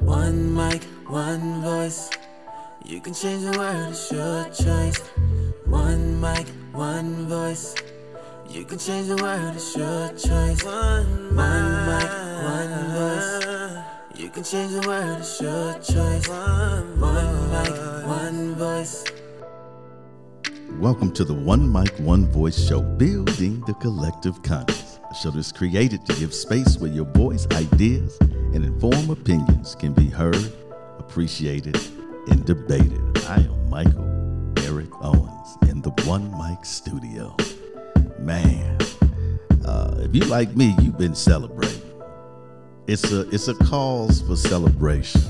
One 0.00 0.54
mic, 0.54 0.82
one 1.06 1.62
voice. 1.62 2.10
You 2.84 3.00
can 3.00 3.14
change 3.14 3.44
the 3.44 3.56
world, 3.58 3.90
it's 3.90 4.10
your 4.10 4.44
choice. 4.50 4.98
One 5.66 6.20
mic, 6.20 6.46
one 6.72 7.26
voice. 7.26 7.74
You 8.48 8.64
can 8.64 8.78
change 8.78 9.08
the 9.08 9.16
world, 9.16 9.54
it's 9.54 9.76
your 9.76 10.08
choice. 10.08 10.64
One 10.64 11.34
mic, 11.34 12.10
one 12.42 12.90
voice. 12.92 13.84
You 14.16 14.30
can 14.30 14.42
change 14.42 14.72
the 14.72 14.88
world, 14.88 15.18
it's 15.18 15.40
your 15.40 15.74
choice. 15.74 16.28
One 16.28 16.98
mic, 17.50 18.06
one 18.06 18.54
voice. 18.54 19.04
Welcome 20.78 21.12
to 21.12 21.24
the 21.24 21.34
One 21.34 21.70
Mic, 21.70 21.92
One 21.98 22.26
Voice 22.30 22.66
show, 22.66 22.80
building 22.80 23.60
the 23.66 23.74
collective 23.74 24.42
conscious. 24.42 24.98
A 25.10 25.14
show 25.14 25.30
that's 25.30 25.52
created 25.52 26.06
to 26.06 26.14
give 26.14 26.32
space 26.32 26.78
where 26.78 26.90
your 26.90 27.04
voice, 27.04 27.46
ideas, 27.52 28.16
and 28.20 28.64
informed 28.64 29.10
opinions 29.10 29.74
can 29.74 29.92
be 29.92 30.06
heard, 30.06 30.52
appreciated, 30.98 31.78
and 32.28 32.46
debated. 32.46 33.18
I 33.28 33.36
am 33.36 33.68
Michael 33.68 34.54
Eric 34.64 34.90
Owens 35.02 35.31
in 35.31 35.31
the 35.82 35.90
One 36.04 36.30
Mic 36.38 36.64
studio. 36.64 37.34
Man, 38.20 38.78
uh, 39.64 39.96
if 39.98 40.14
you 40.14 40.24
like 40.26 40.54
me, 40.54 40.76
you've 40.80 40.96
been 40.96 41.14
celebrating. 41.14 41.82
It's 42.86 43.10
a 43.10 43.28
it's 43.30 43.48
a 43.48 43.54
cause 43.54 44.22
for 44.22 44.36
celebration. 44.36 45.22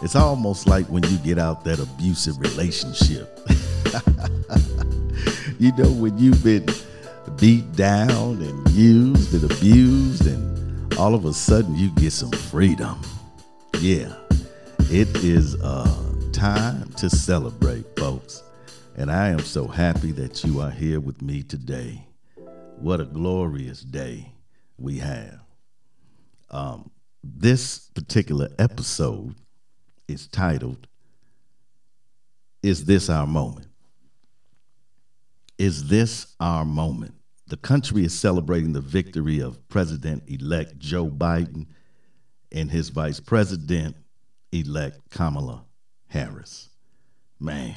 It's 0.00 0.14
almost 0.14 0.68
like 0.68 0.86
when 0.86 1.02
you 1.04 1.18
get 1.18 1.38
out 1.38 1.64
that 1.64 1.80
abusive 1.80 2.38
relationship. 2.38 3.36
you 5.58 5.72
know, 5.76 5.90
when 5.90 6.16
you've 6.18 6.44
been 6.44 6.66
beat 7.36 7.72
down 7.72 8.40
and 8.40 8.70
used 8.70 9.34
and 9.34 9.50
abused, 9.50 10.26
and 10.26 10.94
all 10.94 11.16
of 11.16 11.24
a 11.24 11.32
sudden 11.32 11.74
you 11.74 11.90
get 11.96 12.12
some 12.12 12.30
freedom. 12.30 13.00
Yeah, 13.80 14.14
it 14.90 15.08
is 15.24 15.60
uh, 15.62 16.12
time 16.32 16.92
to 16.92 17.10
celebrate, 17.10 17.84
folks. 17.98 18.44
And 18.98 19.12
I 19.12 19.28
am 19.28 19.38
so 19.38 19.68
happy 19.68 20.10
that 20.10 20.42
you 20.42 20.60
are 20.60 20.72
here 20.72 20.98
with 20.98 21.22
me 21.22 21.44
today. 21.44 22.04
What 22.80 23.00
a 23.00 23.04
glorious 23.04 23.80
day 23.80 24.32
we 24.76 24.98
have. 24.98 25.38
Um, 26.50 26.90
this 27.22 27.90
particular 27.94 28.48
episode 28.58 29.36
is 30.08 30.26
titled, 30.26 30.88
Is 32.64 32.86
This 32.86 33.08
Our 33.08 33.28
Moment? 33.28 33.68
Is 35.58 35.86
this 35.86 36.34
our 36.40 36.64
moment? 36.64 37.14
The 37.46 37.56
country 37.56 38.04
is 38.04 38.18
celebrating 38.18 38.72
the 38.72 38.80
victory 38.80 39.38
of 39.38 39.68
President 39.68 40.24
elect 40.26 40.76
Joe 40.80 41.06
Biden 41.06 41.66
and 42.50 42.68
his 42.68 42.88
vice 42.88 43.20
president 43.20 43.94
elect 44.50 44.98
Kamala 45.10 45.64
Harris. 46.08 46.70
Man, 47.38 47.76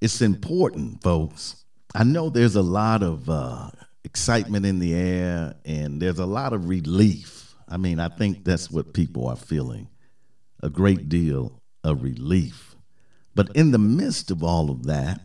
it's 0.00 0.20
important, 0.20 1.02
folks. 1.02 1.64
I 1.94 2.04
know 2.04 2.28
there's 2.28 2.56
a 2.56 2.62
lot 2.62 3.02
of 3.02 3.28
uh, 3.28 3.70
excitement 4.04 4.66
in 4.66 4.78
the 4.78 4.94
air 4.94 5.54
and 5.64 6.00
there's 6.00 6.18
a 6.18 6.26
lot 6.26 6.52
of 6.52 6.68
relief. 6.68 7.54
I 7.68 7.76
mean, 7.76 7.98
I 7.98 8.08
think 8.08 8.44
that's 8.44 8.70
what 8.70 8.94
people 8.94 9.26
are 9.28 9.36
feeling 9.36 9.88
a 10.62 10.70
great 10.70 11.08
deal 11.08 11.60
of 11.84 12.02
relief. 12.02 12.76
But 13.34 13.54
in 13.54 13.70
the 13.70 13.78
midst 13.78 14.30
of 14.30 14.42
all 14.42 14.70
of 14.70 14.84
that, 14.86 15.20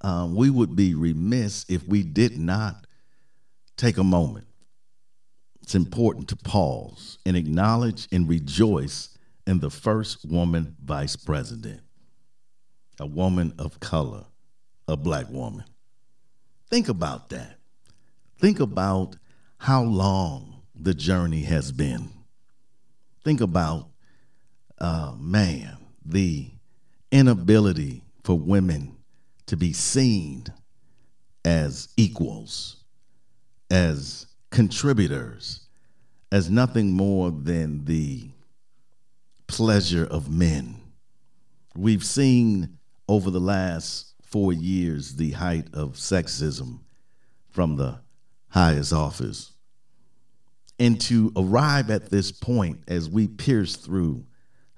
um, 0.00 0.34
we 0.34 0.50
would 0.50 0.74
be 0.74 0.94
remiss 0.94 1.64
if 1.68 1.86
we 1.86 2.02
did 2.02 2.38
not 2.38 2.86
take 3.76 3.98
a 3.98 4.04
moment. 4.04 4.46
It's 5.62 5.76
important 5.76 6.28
to 6.28 6.36
pause 6.36 7.18
and 7.24 7.36
acknowledge 7.36 8.08
and 8.10 8.28
rejoice 8.28 9.16
in 9.46 9.60
the 9.60 9.70
first 9.70 10.28
woman 10.28 10.76
vice 10.84 11.16
president, 11.16 11.80
a 13.00 13.06
woman 13.06 13.54
of 13.58 13.80
color, 13.80 14.24
a 14.88 14.96
black 14.96 15.28
woman. 15.30 15.64
Think 16.70 16.88
about 16.88 17.30
that. 17.30 17.58
Think 18.38 18.60
about 18.60 19.16
how 19.58 19.82
long 19.82 20.62
the 20.74 20.94
journey 20.94 21.42
has 21.42 21.70
been. 21.70 22.10
Think 23.24 23.40
about, 23.40 23.88
uh, 24.78 25.14
man, 25.18 25.76
the 26.04 26.50
inability 27.10 28.02
for 28.24 28.38
women 28.38 28.96
to 29.46 29.56
be 29.56 29.72
seen 29.72 30.44
as 31.44 31.88
equals, 31.96 32.84
as 33.70 34.26
contributors, 34.50 35.66
as 36.30 36.50
nothing 36.50 36.92
more 36.92 37.30
than 37.30 37.84
the 37.84 38.30
pleasure 39.46 40.06
of 40.06 40.30
men. 40.30 40.80
We've 41.76 42.04
seen 42.04 42.78
over 43.12 43.30
the 43.30 43.38
last 43.38 44.14
four 44.22 44.54
years 44.54 45.16
the 45.16 45.32
height 45.32 45.66
of 45.74 45.92
sexism 45.96 46.80
from 47.50 47.76
the 47.76 48.00
highest 48.48 48.90
office. 48.90 49.52
And 50.78 50.98
to 51.02 51.30
arrive 51.36 51.90
at 51.90 52.08
this 52.08 52.32
point 52.32 52.78
as 52.88 53.10
we 53.10 53.28
pierce 53.28 53.76
through 53.76 54.24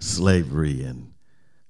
slavery 0.01 0.83
and 0.83 1.13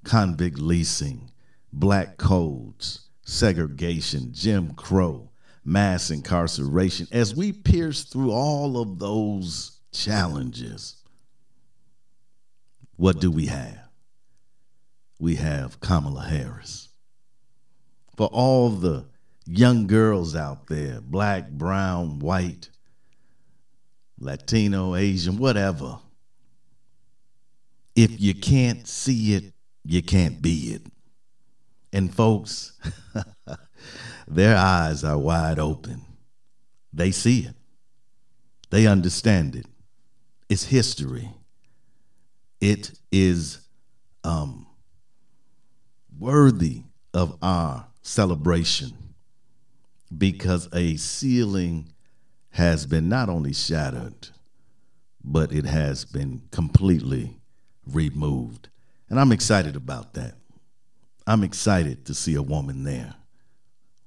convict 0.04 0.58
leasing, 0.58 1.30
black 1.70 2.16
codes, 2.16 3.10
segregation, 3.26 4.32
Jim 4.32 4.72
Crow, 4.72 5.28
mass 5.66 6.10
incarceration, 6.10 7.06
as 7.12 7.36
we 7.36 7.52
pierce 7.52 8.04
through 8.04 8.30
all 8.32 8.80
of 8.80 8.98
those 8.98 9.80
challenges, 9.92 10.96
what 12.96 13.20
do 13.20 13.30
we 13.30 13.44
have? 13.46 13.83
We 15.24 15.36
have 15.36 15.80
Kamala 15.80 16.24
Harris. 16.24 16.90
For 18.14 18.26
all 18.26 18.68
the 18.68 19.06
young 19.46 19.86
girls 19.86 20.36
out 20.36 20.66
there, 20.66 21.00
black, 21.00 21.48
brown, 21.48 22.18
white, 22.18 22.68
Latino, 24.18 24.94
Asian, 24.94 25.38
whatever, 25.38 25.98
if 27.96 28.20
you 28.20 28.34
can't 28.34 28.86
see 28.86 29.32
it, 29.32 29.54
you 29.82 30.02
can't 30.02 30.42
be 30.42 30.74
it. 30.74 30.82
And 31.90 32.14
folks, 32.14 32.78
their 34.28 34.58
eyes 34.58 35.04
are 35.04 35.16
wide 35.16 35.58
open. 35.58 36.02
They 36.92 37.12
see 37.12 37.46
it, 37.46 37.54
they 38.68 38.86
understand 38.86 39.56
it. 39.56 39.64
It's 40.50 40.64
history. 40.64 41.30
It 42.60 42.92
is 43.10 43.66
um, 44.22 44.63
worthy 46.18 46.82
of 47.12 47.36
our 47.42 47.86
celebration 48.02 48.92
because 50.16 50.68
a 50.72 50.96
ceiling 50.96 51.88
has 52.50 52.86
been 52.86 53.08
not 53.08 53.28
only 53.28 53.52
shattered, 53.52 54.28
but 55.24 55.52
it 55.52 55.64
has 55.64 56.04
been 56.04 56.42
completely 56.50 57.36
removed. 57.86 58.68
And 59.08 59.18
I'm 59.18 59.32
excited 59.32 59.76
about 59.76 60.14
that. 60.14 60.34
I'm 61.26 61.42
excited 61.42 62.04
to 62.06 62.14
see 62.14 62.34
a 62.34 62.42
woman 62.42 62.84
there. 62.84 63.14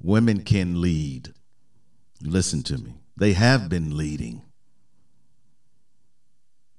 Women 0.01 0.44
can 0.44 0.79
lead. 0.79 1.34
Listen 2.22 2.61
to 2.64 2.78
me. 2.78 2.96
They 3.16 3.34
have 3.34 3.70
been 3.70 3.97
leading. 3.97 4.43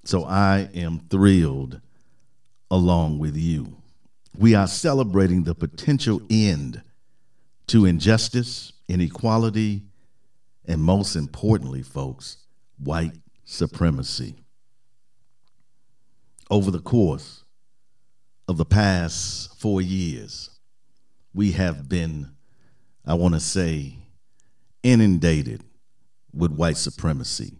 So 0.04 0.24
I 0.24 0.68
am 0.74 1.00
thrilled 1.10 1.80
along 2.70 3.18
with 3.18 3.36
you. 3.36 3.77
We 4.38 4.54
are 4.54 4.68
celebrating 4.68 5.42
the 5.42 5.54
potential 5.56 6.22
end 6.30 6.80
to 7.66 7.86
injustice, 7.86 8.72
inequality, 8.86 9.82
and 10.64 10.80
most 10.80 11.16
importantly, 11.16 11.82
folks, 11.82 12.36
white 12.78 13.14
supremacy. 13.44 14.36
Over 16.48 16.70
the 16.70 16.78
course 16.78 17.42
of 18.46 18.58
the 18.58 18.64
past 18.64 19.58
four 19.58 19.82
years, 19.82 20.50
we 21.34 21.50
have 21.52 21.88
been, 21.88 22.30
I 23.04 23.14
want 23.14 23.34
to 23.34 23.40
say, 23.40 23.96
inundated 24.84 25.64
with 26.32 26.52
white 26.52 26.76
supremacy, 26.76 27.54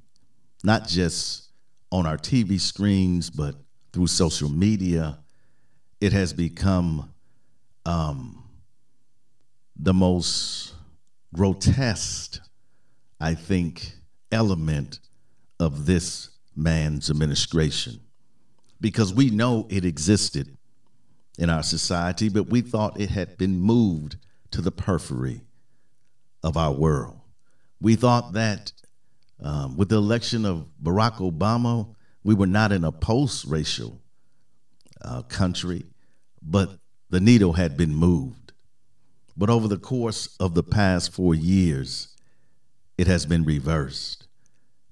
not 0.63 0.87
just 0.87 1.51
on 1.91 2.07
our 2.07 2.19
TV 2.19 2.61
screens, 2.61 3.31
but 3.31 3.57
through 3.93 4.07
social 4.07 4.49
media. 4.49 5.19
It 6.01 6.13
has 6.13 6.33
become 6.33 7.13
um, 7.85 8.45
the 9.77 9.95
most 9.95 10.75
grotesque, 11.35 12.41
I 13.21 13.35
think, 13.35 13.93
element 14.31 15.01
of 15.59 15.87
this 15.87 16.31
man's 16.55 17.11
administration 17.11 18.01
because 18.81 19.13
we 19.13 19.31
know 19.31 19.67
it 19.71 19.85
existed 19.85 20.57
in 21.39 21.51
our 21.51 21.63
society, 21.63 22.29
but 22.29 22.49
we 22.49 22.61
thought 22.61 23.01
it 23.01 23.11
had 23.11 23.37
been 23.37 23.59
moved 23.59 24.17
to 24.51 24.61
the 24.61 24.73
periphery 24.73 25.43
of 26.43 26.57
our 26.57 26.73
world. 26.73 27.21
We 27.81 27.95
thought 27.95 28.33
that 28.33 28.73
um, 29.41 29.77
with 29.77 29.89
the 29.89 29.97
election 29.97 30.45
of 30.45 30.67
Barack 30.83 31.17
Obama, 31.17 31.95
we 32.25 32.35
were 32.35 32.47
not 32.47 32.73
in 32.73 32.85
a 32.85 32.93
post 32.93 33.45
racial 33.45 34.01
uh, 35.03 35.23
country, 35.23 35.85
but 36.43 36.79
the 37.11 37.21
needle 37.21 37.55
had 37.55 37.77
been 37.77 37.95
moved. 37.95 38.53
But 39.37 39.51
over 39.51 39.69
the 39.69 39.79
course 39.79 40.37
of 40.41 40.55
the 40.55 40.63
past 40.63 41.13
four 41.13 41.35
years, 41.35 42.17
it 42.97 43.07
has 43.07 43.25
been 43.25 43.45
reversed, 43.45 44.27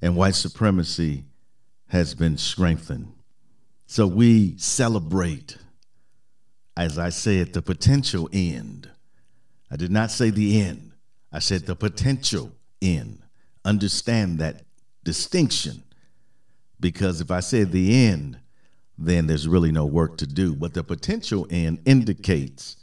and 0.00 0.16
white 0.16 0.36
supremacy 0.36 1.24
has 1.88 2.14
been 2.14 2.38
strengthened. 2.38 3.12
So 3.86 4.06
we 4.06 4.56
celebrate, 4.58 5.56
as 6.76 6.98
I 6.98 7.08
said, 7.08 7.52
the 7.52 7.62
potential 7.62 8.28
end. 8.32 8.90
I 9.70 9.76
did 9.76 9.90
not 9.90 10.10
say 10.10 10.30
the 10.30 10.60
end, 10.60 10.92
I 11.32 11.40
said 11.40 11.66
the 11.66 11.76
potential 11.76 12.52
end. 12.80 13.22
Understand 13.64 14.38
that 14.38 14.62
distinction 15.02 15.82
because 16.78 17.20
if 17.20 17.30
I 17.30 17.40
said 17.40 17.72
the 17.72 18.06
end, 18.06 18.38
then 18.98 19.26
there's 19.26 19.46
really 19.46 19.72
no 19.72 19.87
work 19.87 20.16
to 20.19 20.26
do. 20.26 20.54
But 20.54 20.75
the 20.75 20.82
potential 20.82 21.46
end 21.50 21.81
indicates 21.84 22.76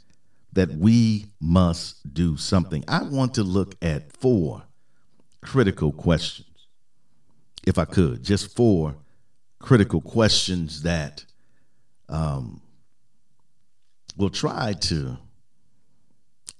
that 0.52 0.70
we 0.70 1.26
must 1.40 2.14
do 2.14 2.36
something. 2.36 2.84
I 2.86 3.02
want 3.02 3.34
to 3.34 3.42
look 3.42 3.74
at 3.82 4.16
four 4.16 4.62
critical 5.42 5.92
questions, 5.92 6.68
if 7.66 7.76
I 7.78 7.84
could, 7.84 8.22
just 8.22 8.54
four 8.54 8.94
critical 9.58 10.00
questions 10.00 10.82
that 10.82 11.24
um, 12.08 12.60
will 14.16 14.30
try 14.30 14.74
to 14.74 15.18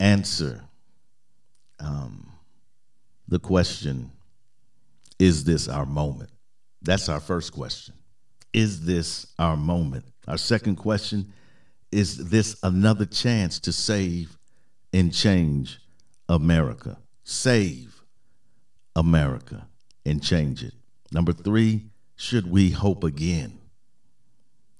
answer 0.00 0.62
um, 1.78 2.32
the 3.28 3.38
question 3.38 4.10
Is 5.18 5.44
this 5.44 5.68
our 5.68 5.86
moment? 5.86 6.30
That's 6.82 7.08
our 7.08 7.20
first 7.20 7.52
question. 7.52 7.94
Is 8.54 8.86
this 8.86 9.26
our 9.38 9.56
moment? 9.56 10.04
Our 10.28 10.38
second 10.38 10.76
question 10.76 11.32
Is 11.92 12.30
this 12.30 12.56
another 12.62 13.04
chance 13.04 13.58
to 13.60 13.72
save 13.72 14.38
and 14.92 15.12
change 15.12 15.80
America? 16.28 16.96
Save 17.24 18.00
America 18.96 19.66
and 20.06 20.22
change 20.22 20.62
it. 20.62 20.72
Number 21.12 21.32
three, 21.32 21.86
should 22.16 22.50
we 22.50 22.70
hope 22.70 23.02
again? 23.02 23.58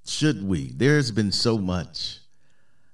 Should 0.06 0.47
we? 0.47 0.70
There's 0.73 1.11
been 1.11 1.32
so 1.32 1.59
much, 1.59 2.20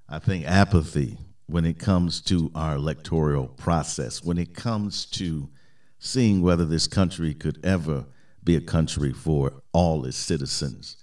I 0.09 0.17
think, 0.19 0.45
apathy 0.45 1.17
when 1.45 1.65
it 1.65 1.77
comes 1.77 2.21
to 2.21 2.49
our 2.55 2.75
electoral 2.75 3.47
process, 3.47 4.23
when 4.23 4.37
it 4.37 4.55
comes 4.55 5.05
to 5.05 5.49
seeing 5.99 6.41
whether 6.41 6.65
this 6.65 6.87
country 6.87 7.33
could 7.33 7.63
ever 7.63 8.05
be 8.43 8.55
a 8.55 8.61
country 8.61 9.13
for 9.13 9.61
all 9.71 10.05
its 10.05 10.17
citizens. 10.17 10.97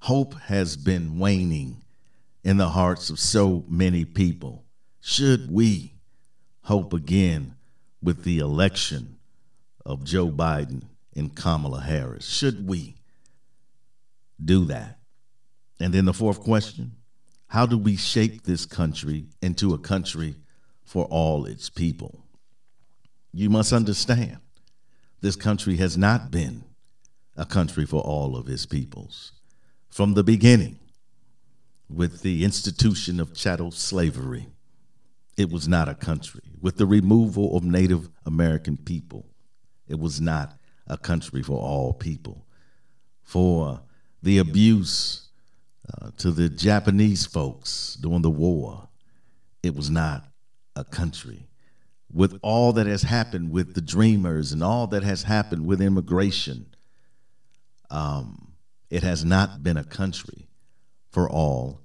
Hope 0.00 0.34
has 0.42 0.76
been 0.76 1.18
waning 1.18 1.82
in 2.42 2.56
the 2.56 2.70
hearts 2.70 3.10
of 3.10 3.18
so 3.18 3.64
many 3.68 4.04
people. 4.04 4.64
Should 5.00 5.50
we 5.50 5.94
hope 6.62 6.92
again 6.92 7.54
with 8.02 8.24
the 8.24 8.38
election 8.38 9.18
of 9.84 10.04
Joe 10.04 10.30
Biden 10.30 10.82
and 11.14 11.34
Kamala 11.34 11.82
Harris? 11.82 12.26
Should 12.26 12.66
we 12.66 12.96
do 14.42 14.64
that? 14.66 14.98
And 15.80 15.92
then 15.92 16.04
the 16.04 16.12
fourth 16.12 16.40
question 16.40 16.92
how 17.48 17.66
do 17.66 17.76
we 17.76 17.96
shape 17.96 18.44
this 18.44 18.64
country 18.64 19.26
into 19.42 19.74
a 19.74 19.78
country 19.78 20.36
for 20.84 21.04
all 21.06 21.46
its 21.46 21.68
people? 21.68 22.24
You 23.32 23.50
must 23.50 23.72
understand 23.72 24.38
this 25.20 25.34
country 25.34 25.76
has 25.76 25.98
not 25.98 26.30
been 26.30 26.64
a 27.40 27.46
country 27.46 27.86
for 27.86 28.02
all 28.02 28.36
of 28.36 28.46
his 28.46 28.66
peoples. 28.66 29.32
From 29.88 30.12
the 30.12 30.22
beginning, 30.22 30.78
with 31.88 32.20
the 32.20 32.44
institution 32.44 33.18
of 33.18 33.34
chattel 33.34 33.70
slavery, 33.70 34.46
it 35.38 35.50
was 35.50 35.66
not 35.66 35.88
a 35.88 35.94
country. 35.94 36.42
With 36.60 36.76
the 36.76 36.84
removal 36.84 37.56
of 37.56 37.64
Native 37.64 38.10
American 38.26 38.76
people, 38.76 39.24
it 39.88 39.98
was 39.98 40.20
not 40.20 40.58
a 40.86 40.98
country 40.98 41.42
for 41.42 41.58
all 41.58 41.94
people. 41.94 42.44
For 43.22 43.80
the 44.22 44.36
abuse 44.36 45.30
uh, 45.94 46.10
to 46.18 46.32
the 46.32 46.50
Japanese 46.50 47.24
folks 47.24 47.96
during 48.02 48.20
the 48.20 48.28
war, 48.28 48.86
it 49.62 49.74
was 49.74 49.88
not 49.88 50.26
a 50.76 50.84
country. 50.84 51.48
With 52.12 52.38
all 52.42 52.74
that 52.74 52.86
has 52.86 53.02
happened 53.02 53.50
with 53.50 53.74
the 53.74 53.80
dreamers 53.80 54.52
and 54.52 54.62
all 54.62 54.86
that 54.88 55.04
has 55.04 55.22
happened 55.22 55.64
with 55.64 55.80
immigration, 55.80 56.66
um, 57.90 58.52
it 58.88 59.02
has 59.02 59.24
not 59.24 59.62
been 59.62 59.76
a 59.76 59.84
country 59.84 60.48
for 61.10 61.28
all 61.28 61.80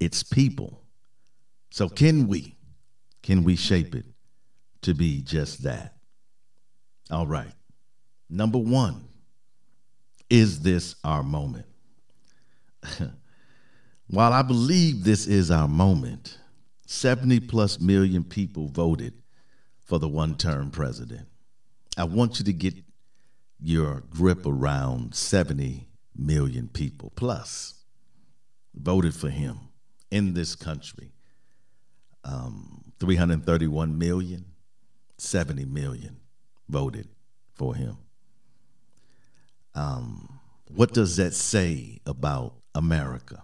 its 0.00 0.22
people. 0.22 0.82
So, 1.70 1.88
can 1.88 2.28
we? 2.28 2.56
Can 3.22 3.44
we 3.44 3.56
shape 3.56 3.94
it 3.94 4.06
to 4.82 4.94
be 4.94 5.22
just 5.22 5.62
that? 5.64 5.94
All 7.10 7.26
right. 7.26 7.52
Number 8.30 8.58
one, 8.58 9.08
is 10.30 10.60
this 10.60 10.94
our 11.04 11.22
moment? 11.22 11.66
While 14.08 14.32
I 14.32 14.42
believe 14.42 15.04
this 15.04 15.26
is 15.26 15.50
our 15.50 15.68
moment, 15.68 16.38
70 16.86 17.40
plus 17.40 17.80
million 17.80 18.24
people 18.24 18.68
voted 18.68 19.12
for 19.84 19.98
the 19.98 20.08
one 20.08 20.36
term 20.36 20.70
president. 20.70 21.26
I 21.96 22.04
want 22.04 22.38
you 22.38 22.44
to 22.46 22.52
get 22.52 22.74
your 23.60 24.02
grip 24.10 24.46
around 24.46 25.14
70 25.14 25.88
million 26.16 26.68
people 26.68 27.12
plus 27.16 27.74
voted 28.74 29.14
for 29.14 29.30
him 29.30 29.58
in 30.10 30.34
this 30.34 30.54
country. 30.54 31.12
Um, 32.24 32.84
331 33.00 33.96
million, 33.98 34.44
70 35.18 35.64
million 35.66 36.16
voted 36.68 37.08
for 37.54 37.74
him. 37.74 37.96
Um, 39.74 40.40
what 40.68 40.92
does 40.92 41.16
that 41.16 41.34
say 41.34 42.00
about 42.04 42.54
America? 42.74 43.42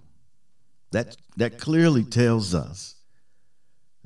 That, 0.91 1.17
that 1.37 1.59
clearly 1.59 2.05
tells 2.05 2.55
us 2.55 2.97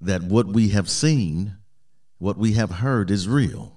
that 0.00 0.22
what 0.22 0.46
we 0.46 0.68
have 0.70 0.88
seen, 0.88 1.56
what 2.18 2.38
we 2.38 2.52
have 2.52 2.70
heard 2.70 3.10
is 3.10 3.26
real. 3.28 3.76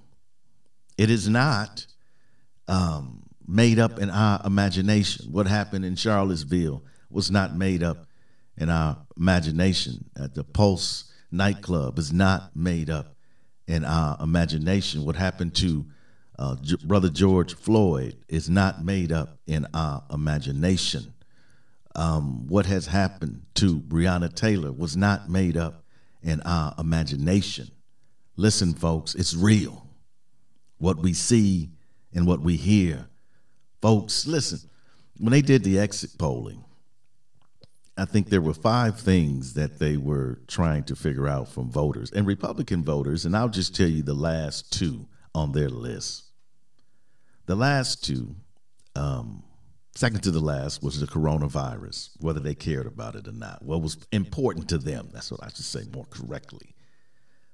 It 0.96 1.10
is 1.10 1.28
not 1.28 1.86
um, 2.72 3.22
made 3.46 3.78
up 3.78 3.98
in 3.98 4.08
our 4.08 4.40
imagination. 4.46 5.26
What 5.30 5.46
happened 5.46 5.84
in 5.84 5.94
Charlottesville 5.94 6.82
was 7.10 7.30
not 7.30 7.54
made 7.54 7.82
up 7.82 8.06
in 8.56 8.70
our 8.70 8.96
imagination. 9.16 10.06
At 10.18 10.34
the 10.34 10.42
Pulse 10.42 11.12
nightclub 11.30 11.98
is 11.98 12.12
not 12.12 12.56
made 12.56 12.88
up 12.88 13.14
in 13.66 13.84
our 13.84 14.16
imagination. 14.22 15.04
What 15.04 15.16
happened 15.16 15.54
to 15.56 15.84
uh, 16.38 16.56
J- 16.62 16.76
Brother 16.84 17.10
George 17.10 17.54
Floyd 17.54 18.16
is 18.26 18.48
not 18.48 18.82
made 18.82 19.12
up 19.12 19.38
in 19.46 19.66
our 19.74 20.02
imagination. 20.10 21.12
Um, 21.94 22.46
what 22.48 22.64
has 22.64 22.86
happened 22.86 23.42
to 23.56 23.80
Breonna 23.80 24.34
Taylor 24.34 24.72
was 24.72 24.96
not 24.96 25.28
made 25.28 25.58
up 25.58 25.84
in 26.22 26.40
our 26.40 26.74
imagination. 26.78 27.68
Listen, 28.36 28.72
folks, 28.72 29.14
it's 29.14 29.34
real. 29.34 29.86
What 30.78 30.98
we 30.98 31.12
see 31.12 31.72
and 32.14 32.26
what 32.26 32.40
we 32.40 32.56
hear. 32.56 33.06
Folks, 33.80 34.26
listen, 34.26 34.60
when 35.18 35.32
they 35.32 35.42
did 35.42 35.64
the 35.64 35.78
exit 35.78 36.18
polling, 36.18 36.64
I 37.96 38.06
think 38.06 38.28
there 38.28 38.40
were 38.40 38.54
five 38.54 38.98
things 38.98 39.54
that 39.54 39.78
they 39.78 39.96
were 39.96 40.40
trying 40.46 40.84
to 40.84 40.96
figure 40.96 41.28
out 41.28 41.48
from 41.48 41.70
voters 41.70 42.10
and 42.10 42.26
Republican 42.26 42.82
voters, 42.82 43.24
and 43.24 43.36
I'll 43.36 43.48
just 43.48 43.76
tell 43.76 43.88
you 43.88 44.02
the 44.02 44.14
last 44.14 44.72
two 44.72 45.06
on 45.34 45.52
their 45.52 45.68
list. 45.68 46.24
The 47.46 47.54
last 47.54 48.04
two, 48.04 48.34
um, 48.96 49.42
second 49.94 50.22
to 50.22 50.30
the 50.30 50.40
last, 50.40 50.82
was 50.82 51.00
the 51.00 51.06
coronavirus, 51.06 52.10
whether 52.20 52.40
they 52.40 52.54
cared 52.54 52.86
about 52.86 53.14
it 53.14 53.28
or 53.28 53.32
not. 53.32 53.62
What 53.62 53.82
was 53.82 53.98
important 54.10 54.68
to 54.70 54.78
them, 54.78 55.10
that's 55.12 55.30
what 55.30 55.42
I 55.42 55.48
should 55.48 55.64
say 55.64 55.84
more 55.92 56.06
correctly. 56.06 56.74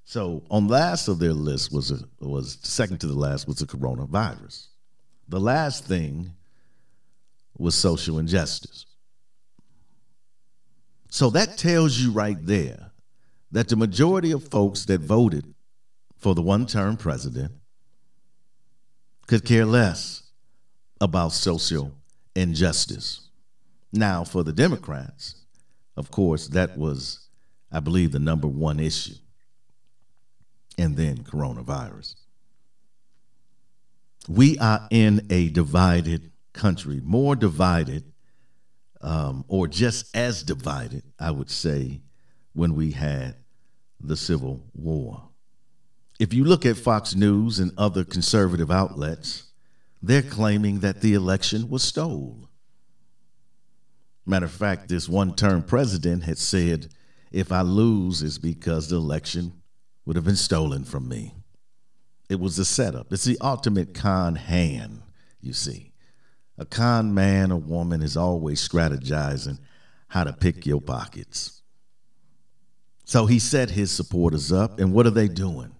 So 0.08 0.42
on 0.50 0.68
last 0.68 1.08
of 1.08 1.18
their 1.18 1.34
list 1.34 1.70
was 1.70 1.90
a, 1.90 1.98
was 2.26 2.56
second 2.62 2.96
to 3.00 3.06
the 3.06 3.12
last 3.12 3.46
was 3.46 3.58
the 3.58 3.66
coronavirus. 3.66 4.68
The 5.28 5.38
last 5.38 5.84
thing 5.84 6.32
was 7.58 7.74
social 7.74 8.18
injustice. 8.18 8.86
So 11.10 11.28
that 11.28 11.58
tells 11.58 11.98
you 11.98 12.10
right 12.10 12.38
there 12.40 12.90
that 13.52 13.68
the 13.68 13.76
majority 13.76 14.30
of 14.30 14.48
folks 14.48 14.86
that 14.86 15.02
voted 15.02 15.44
for 16.16 16.34
the 16.34 16.40
one 16.40 16.64
term 16.64 16.96
president 16.96 17.52
could 19.26 19.44
care 19.44 19.66
less 19.66 20.22
about 21.02 21.32
social 21.32 21.92
injustice. 22.34 23.28
Now, 23.92 24.24
for 24.24 24.42
the 24.42 24.54
Democrats, 24.54 25.44
of 25.98 26.10
course, 26.10 26.48
that 26.48 26.78
was, 26.78 27.28
I 27.70 27.80
believe, 27.80 28.12
the 28.12 28.18
number 28.18 28.48
one 28.48 28.80
issue. 28.80 29.16
And 30.78 30.96
then 30.96 31.18
coronavirus. 31.18 32.14
We 34.28 34.56
are 34.58 34.86
in 34.90 35.26
a 35.28 35.48
divided 35.48 36.30
country, 36.52 37.00
more 37.02 37.34
divided, 37.34 38.04
um, 39.00 39.44
or 39.48 39.66
just 39.68 40.14
as 40.16 40.42
divided, 40.42 41.02
I 41.18 41.32
would 41.32 41.50
say, 41.50 42.00
when 42.52 42.74
we 42.74 42.92
had 42.92 43.36
the 44.00 44.16
Civil 44.16 44.62
War. 44.74 45.28
If 46.18 46.32
you 46.32 46.44
look 46.44 46.66
at 46.66 46.76
Fox 46.76 47.14
News 47.14 47.58
and 47.58 47.72
other 47.78 48.04
conservative 48.04 48.70
outlets, 48.70 49.44
they're 50.02 50.22
claiming 50.22 50.80
that 50.80 51.00
the 51.00 51.14
election 51.14 51.68
was 51.68 51.82
stolen. 51.82 52.46
Matter 54.26 54.46
of 54.46 54.52
fact, 54.52 54.88
this 54.88 55.08
one 55.08 55.34
term 55.34 55.62
president 55.62 56.24
had 56.24 56.38
said, 56.38 56.88
if 57.32 57.50
I 57.50 57.62
lose, 57.62 58.22
it's 58.22 58.38
because 58.38 58.88
the 58.88 58.96
election 58.96 59.52
would 60.08 60.16
have 60.16 60.24
been 60.24 60.36
stolen 60.36 60.84
from 60.84 61.06
me. 61.06 61.34
It 62.30 62.40
was 62.40 62.58
a 62.58 62.64
setup. 62.64 63.12
It's 63.12 63.24
the 63.24 63.36
ultimate 63.42 63.92
con 63.92 64.36
hand, 64.36 65.02
you 65.42 65.52
see. 65.52 65.92
A 66.56 66.64
con 66.64 67.12
man 67.12 67.52
or 67.52 67.60
woman 67.60 68.00
is 68.00 68.16
always 68.16 68.66
strategizing 68.66 69.58
how 70.06 70.24
to 70.24 70.32
pick 70.32 70.64
your 70.64 70.80
pockets. 70.80 71.60
So 73.04 73.26
he 73.26 73.38
set 73.38 73.68
his 73.68 73.90
supporters 73.90 74.50
up, 74.50 74.80
and 74.80 74.94
what 74.94 75.04
are 75.04 75.10
they 75.10 75.28
doing? 75.28 75.72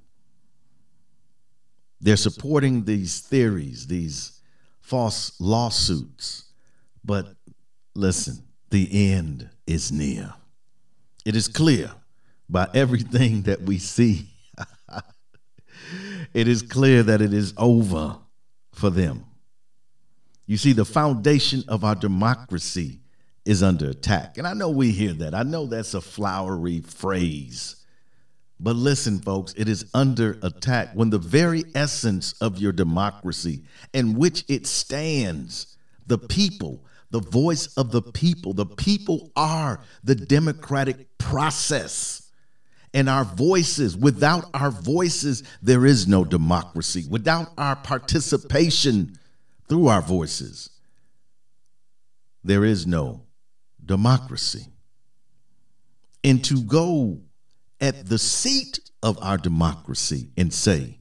They're 1.99 2.17
supporting 2.17 2.85
these 2.85 3.21
theories, 3.21 3.87
these 3.87 4.43
false 4.83 5.41
lawsuits. 5.41 6.45
But 7.03 7.29
listen, 7.95 8.43
the 8.69 9.15
end 9.15 9.49
is 9.67 9.91
near. 9.91 10.35
It 11.25 11.35
is 11.35 11.49
clear 11.49 11.93
by 12.49 12.69
everything 12.75 13.43
that 13.43 13.63
we 13.63 13.79
see. 13.79 14.27
it 16.35 16.49
is 16.49 16.63
clear 16.63 17.03
that 17.03 17.21
it 17.21 17.33
is 17.33 17.55
over 17.57 18.17
for 18.73 18.91
them. 18.91 19.25
You 20.47 20.57
see, 20.57 20.73
the 20.73 20.85
foundation 20.85 21.63
of 21.69 21.85
our 21.85 21.95
democracy 21.95 23.01
is 23.45 23.63
under 23.63 23.91
attack. 23.91 24.39
And 24.39 24.47
I 24.47 24.55
know 24.55 24.71
we 24.71 24.91
hear 24.91 25.13
that. 25.15 25.35
I 25.35 25.43
know 25.43 25.67
that's 25.67 25.95
a 25.95 26.01
flowery 26.01 26.81
phrase. 26.81 27.77
But 28.61 28.77
listen, 28.77 29.21
folks, 29.21 29.55
it 29.57 29.69
is 29.69 29.91
under 29.95 30.39
attack 30.43 30.91
when 30.95 31.11
the 31.11 31.19
very 31.19 31.65
essence 31.75 32.33
of 32.41 32.59
your 32.59 32.73
democracy 32.73 33.63
in 33.93 34.19
which 34.19 34.45
it 34.49 34.67
stands, 34.67 35.77
the 36.07 36.19
people, 36.19 36.85
the 37.11 37.21
voice 37.21 37.69
of 37.77 37.93
the 37.93 38.03
people, 38.03 38.53
the 38.53 38.67
people 38.67 39.31
are 39.37 39.81
the 40.03 40.15
democratic 40.15 41.17
process. 41.19 42.28
And 42.95 43.09
our 43.09 43.25
voices, 43.25 43.97
without 43.97 44.47
our 44.55 44.71
voices, 44.71 45.43
there 45.61 45.85
is 45.85 46.09
no 46.09 46.25
democracy. 46.25 47.05
Without 47.09 47.49
our 47.59 47.77
participation 47.77 49.19
through 49.69 49.89
our 49.89 50.01
voices, 50.01 50.71
there 52.43 52.65
is 52.65 52.87
no 52.87 53.25
democracy. 53.85 54.67
And 56.25 56.43
to 56.45 56.63
go 56.63 57.21
at 57.81 58.09
the 58.09 58.19
seat 58.19 58.81
of 59.03 59.19
our 59.23 59.39
democracy 59.39 60.31
and 60.37 60.53
say 60.53 60.99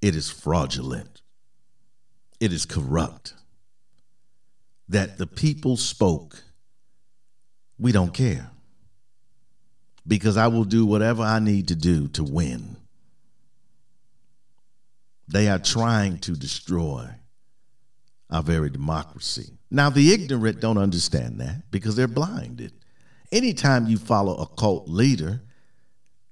it 0.00 0.14
is 0.14 0.30
fraudulent, 0.30 1.22
it 2.38 2.52
is 2.52 2.66
corrupt, 2.66 3.34
that 4.88 5.16
the 5.16 5.26
people 5.26 5.76
spoke, 5.76 6.44
we 7.78 7.90
don't 7.90 8.12
care. 8.12 8.50
Because 10.06 10.36
I 10.36 10.48
will 10.48 10.64
do 10.64 10.84
whatever 10.84 11.22
I 11.22 11.38
need 11.38 11.68
to 11.68 11.74
do 11.74 12.08
to 12.08 12.24
win. 12.24 12.76
They 15.28 15.48
are 15.48 15.58
trying 15.58 16.18
to 16.18 16.32
destroy 16.32 17.08
our 18.30 18.42
very 18.42 18.68
democracy. 18.70 19.52
Now, 19.70 19.90
the 19.90 20.12
ignorant 20.12 20.60
don't 20.60 20.78
understand 20.78 21.40
that 21.40 21.70
because 21.70 21.96
they're 21.96 22.06
blinded. 22.06 22.72
Anytime 23.32 23.86
you 23.86 23.96
follow 23.96 24.36
a 24.36 24.46
cult 24.46 24.88
leader, 24.88 25.40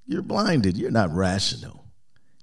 you're 0.07 0.23
blinded. 0.23 0.77
You're 0.77 0.91
not 0.91 1.15
rational. 1.15 1.87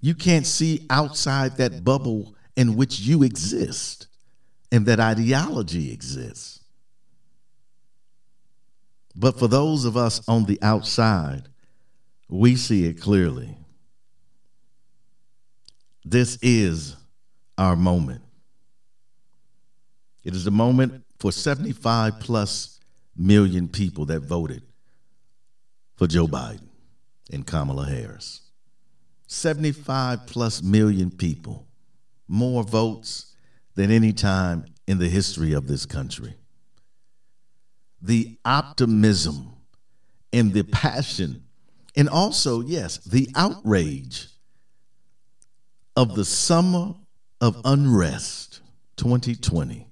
You 0.02 0.16
can't 0.16 0.48
see 0.48 0.86
outside 0.90 1.58
that 1.58 1.84
bubble 1.84 2.36
in 2.56 2.76
which 2.76 3.00
you 3.00 3.24
exist 3.24 4.08
and 4.72 4.86
that 4.86 5.00
ideology 5.00 5.92
exists. 5.92 6.59
But 9.20 9.38
for 9.38 9.50
those 9.50 9.84
of 9.84 9.98
us 9.98 10.26
on 10.30 10.46
the 10.46 10.58
outside, 10.62 11.50
we 12.30 12.56
see 12.56 12.86
it 12.86 13.02
clearly. 13.02 13.58
This 16.06 16.40
is 16.42 16.96
our 17.58 17.76
moment. 17.76 18.22
It 20.24 20.34
is 20.36 20.48
a 20.48 20.52
moment 20.52 21.04
for 21.20 21.34
75 21.34 22.22
plus 22.22 22.80
million 23.18 23.68
people 23.68 24.06
that 24.06 24.22
voted 24.22 24.64
for 25.98 26.08
Joe 26.08 26.28
Biden 26.28 26.70
and 27.30 27.46
Kamala 27.46 27.88
Harris. 27.88 28.40
75 29.28 30.28
plus 30.28 30.64
million 30.64 31.12
people, 31.12 31.68
more 32.30 32.64
votes 32.64 33.36
than 33.76 33.92
any 33.92 34.14
time 34.14 34.64
in 34.88 34.98
the 34.98 35.10
history 35.10 35.52
of 35.52 35.68
this 35.68 35.86
country. 35.86 36.39
The 38.02 38.38
optimism 38.46 39.54
and 40.32 40.54
the 40.54 40.64
passion, 40.64 41.44
and 41.96 42.08
also, 42.08 42.62
yes, 42.62 42.98
the 43.00 43.30
outrage 43.36 44.28
of 45.96 46.16
the 46.16 46.24
summer 46.26 46.94
of 47.42 47.60
unrest 47.66 48.62
2020 48.98 49.88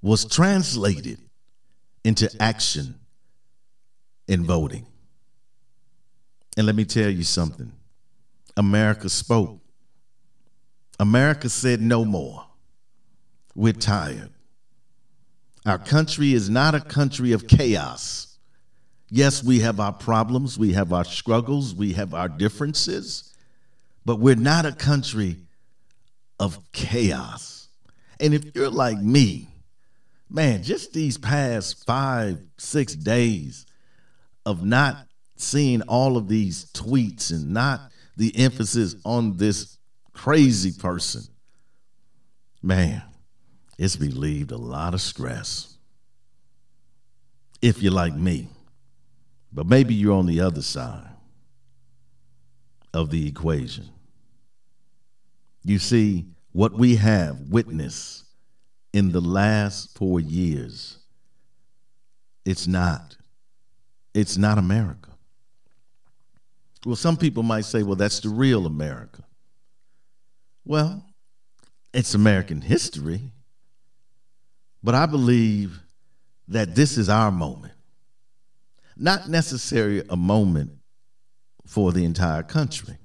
was 0.00 0.24
translated 0.24 1.18
into 2.04 2.30
action 2.40 2.94
in 4.28 4.44
voting. 4.44 4.86
And 6.56 6.66
let 6.66 6.76
me 6.76 6.84
tell 6.84 7.10
you 7.10 7.24
something 7.24 7.72
America 8.56 9.08
spoke. 9.08 9.60
America 11.00 11.48
said 11.48 11.80
no 11.80 12.04
more. 12.04 12.44
We're 13.54 13.72
tired. 13.72 14.30
Our 15.66 15.78
country 15.78 16.32
is 16.32 16.48
not 16.48 16.74
a 16.74 16.80
country 16.80 17.32
of 17.32 17.46
chaos. 17.46 18.38
Yes, 19.10 19.42
we 19.42 19.60
have 19.60 19.80
our 19.80 19.92
problems, 19.92 20.58
we 20.58 20.74
have 20.74 20.92
our 20.92 21.04
struggles, 21.04 21.74
we 21.74 21.94
have 21.94 22.12
our 22.12 22.28
differences, 22.28 23.34
but 24.04 24.20
we're 24.20 24.34
not 24.34 24.66
a 24.66 24.72
country 24.72 25.36
of 26.38 26.58
chaos. 26.72 27.68
And 28.20 28.34
if 28.34 28.54
you're 28.54 28.70
like 28.70 28.98
me, 28.98 29.48
man, 30.28 30.62
just 30.62 30.92
these 30.92 31.16
past 31.16 31.86
five, 31.86 32.38
six 32.58 32.94
days 32.94 33.66
of 34.44 34.64
not 34.64 35.06
seeing 35.36 35.82
all 35.82 36.16
of 36.16 36.28
these 36.28 36.66
tweets 36.72 37.30
and 37.30 37.50
not 37.52 37.80
the 38.16 38.36
emphasis 38.36 38.96
on 39.04 39.36
this 39.36 39.78
crazy 40.12 40.72
person, 40.78 41.22
man, 42.62 43.02
it's 43.78 43.98
relieved 43.98 44.50
a 44.50 44.56
lot 44.56 44.92
of 44.92 45.00
stress. 45.00 45.76
If 47.62 47.82
you're 47.82 47.92
like 47.92 48.14
me, 48.14 48.48
but 49.52 49.66
maybe 49.66 49.94
you're 49.94 50.14
on 50.14 50.26
the 50.26 50.40
other 50.40 50.62
side 50.62 51.08
of 52.92 53.10
the 53.10 53.26
equation. 53.26 53.88
You 55.64 55.78
see, 55.78 56.26
what 56.52 56.72
we 56.72 56.96
have 56.96 57.38
witnessed 57.48 58.24
in 58.92 59.12
the 59.12 59.20
last 59.20 59.96
four 59.96 60.20
years, 60.20 60.98
it's 62.44 62.66
not. 62.66 63.16
It's 64.14 64.36
not 64.36 64.58
America. 64.58 65.10
Well, 66.86 66.96
some 66.96 67.16
people 67.16 67.42
might 67.42 67.64
say, 67.64 67.82
well, 67.82 67.96
that's 67.96 68.20
the 68.20 68.28
real 68.28 68.66
America. 68.66 69.22
Well, 70.64 71.04
it's 71.92 72.14
American 72.14 72.60
history. 72.60 73.32
But 74.82 74.94
I 74.94 75.06
believe 75.06 75.80
that 76.48 76.74
this 76.74 76.96
is 76.96 77.08
our 77.08 77.30
moment. 77.30 77.74
Not 78.96 79.28
necessarily 79.28 80.02
a 80.08 80.16
moment 80.16 80.72
for 81.66 81.92
the 81.92 82.04
entire 82.04 82.42
country. 82.42 82.96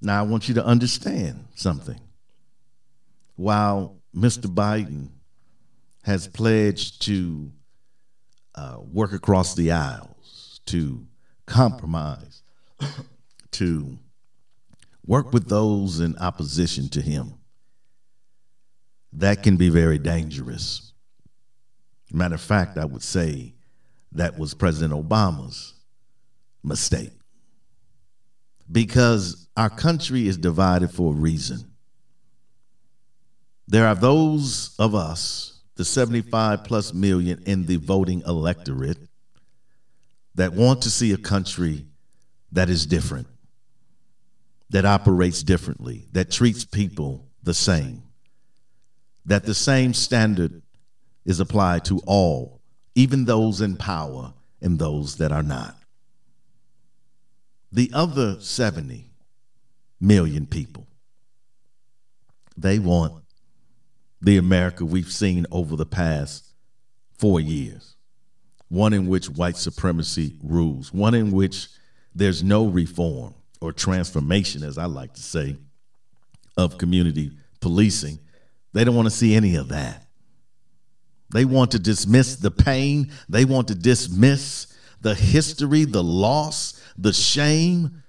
Now, 0.00 0.20
I 0.20 0.22
want 0.22 0.48
you 0.48 0.54
to 0.54 0.64
understand 0.64 1.46
something. 1.54 2.00
While 3.36 3.96
Mr. 4.14 4.46
Biden 4.46 5.10
has 6.02 6.26
pledged 6.26 7.02
to 7.02 7.50
uh, 8.54 8.78
work 8.92 9.12
across 9.12 9.54
the 9.54 9.72
aisles, 9.72 10.60
to 10.66 11.06
compromise, 11.46 12.42
to 13.52 13.98
work 15.06 15.32
with 15.32 15.48
those 15.48 16.00
in 16.00 16.16
opposition 16.18 16.88
to 16.90 17.00
him. 17.00 17.37
That 19.12 19.42
can 19.42 19.56
be 19.56 19.68
very 19.68 19.98
dangerous. 19.98 20.92
Matter 22.12 22.34
of 22.36 22.40
fact, 22.40 22.78
I 22.78 22.84
would 22.84 23.02
say 23.02 23.54
that 24.12 24.38
was 24.38 24.54
President 24.54 24.92
Obama's 24.92 25.74
mistake. 26.62 27.12
Because 28.70 29.48
our 29.56 29.70
country 29.70 30.28
is 30.28 30.36
divided 30.36 30.90
for 30.90 31.12
a 31.12 31.16
reason. 31.16 31.72
There 33.66 33.86
are 33.86 33.94
those 33.94 34.74
of 34.78 34.94
us, 34.94 35.60
the 35.76 35.84
75 35.84 36.64
plus 36.64 36.94
million 36.94 37.42
in 37.46 37.66
the 37.66 37.76
voting 37.76 38.22
electorate, 38.26 38.98
that 40.34 40.52
want 40.52 40.82
to 40.82 40.90
see 40.90 41.12
a 41.12 41.18
country 41.18 41.84
that 42.52 42.70
is 42.70 42.86
different, 42.86 43.26
that 44.70 44.84
operates 44.86 45.42
differently, 45.42 46.06
that 46.12 46.30
treats 46.30 46.64
people 46.64 47.26
the 47.42 47.54
same, 47.54 48.02
that 49.28 49.44
the 49.44 49.54
same 49.54 49.94
standard 49.94 50.62
is 51.24 51.38
applied 51.38 51.84
to 51.84 52.00
all, 52.06 52.60
even 52.94 53.24
those 53.24 53.60
in 53.60 53.76
power 53.76 54.32
and 54.60 54.78
those 54.78 55.16
that 55.18 55.30
are 55.30 55.42
not. 55.42 55.76
The 57.70 57.90
other 57.92 58.40
70 58.40 59.04
million 60.00 60.46
people, 60.46 60.86
they 62.56 62.78
want 62.78 63.22
the 64.20 64.38
America 64.38 64.84
we've 64.84 65.12
seen 65.12 65.46
over 65.52 65.76
the 65.76 65.86
past 65.86 66.46
four 67.12 67.40
years 67.40 67.94
one 68.68 68.92
in 68.92 69.06
which 69.06 69.30
white 69.30 69.56
supremacy 69.56 70.34
rules, 70.42 70.92
one 70.92 71.14
in 71.14 71.30
which 71.30 71.68
there's 72.14 72.42
no 72.42 72.66
reform 72.66 73.34
or 73.60 73.72
transformation, 73.72 74.62
as 74.62 74.78
I 74.78 74.84
like 74.84 75.14
to 75.14 75.22
say, 75.22 75.56
of 76.56 76.78
community 76.78 77.32
policing. 77.60 78.18
They 78.78 78.84
don't 78.84 78.94
want 78.94 79.06
to 79.06 79.10
see 79.10 79.34
any 79.34 79.56
of 79.56 79.70
that. 79.70 80.06
They 81.34 81.44
want 81.44 81.72
to 81.72 81.80
dismiss 81.80 82.36
the 82.36 82.52
pain, 82.52 83.10
they 83.28 83.44
want 83.44 83.66
to 83.68 83.74
dismiss 83.74 84.72
the 85.00 85.16
history, 85.16 85.84
the 85.84 86.04
loss, 86.04 86.80
the 86.96 87.12
shame. 87.12 88.04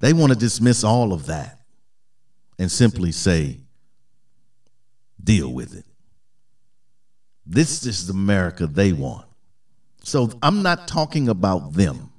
They 0.00 0.12
want 0.12 0.30
to 0.30 0.38
dismiss 0.38 0.84
all 0.84 1.14
of 1.14 1.24
that 1.24 1.58
and 2.58 2.70
simply 2.70 3.12
say, 3.12 3.60
deal 5.24 5.50
with 5.50 5.74
it. 5.74 5.86
This 7.46 7.86
is 7.86 8.08
the 8.08 8.12
America 8.12 8.66
they 8.66 8.92
want. 8.92 9.24
So 10.02 10.32
I'm 10.42 10.62
not 10.62 10.86
talking 10.86 11.30
about 11.30 11.72
them. 11.72 12.12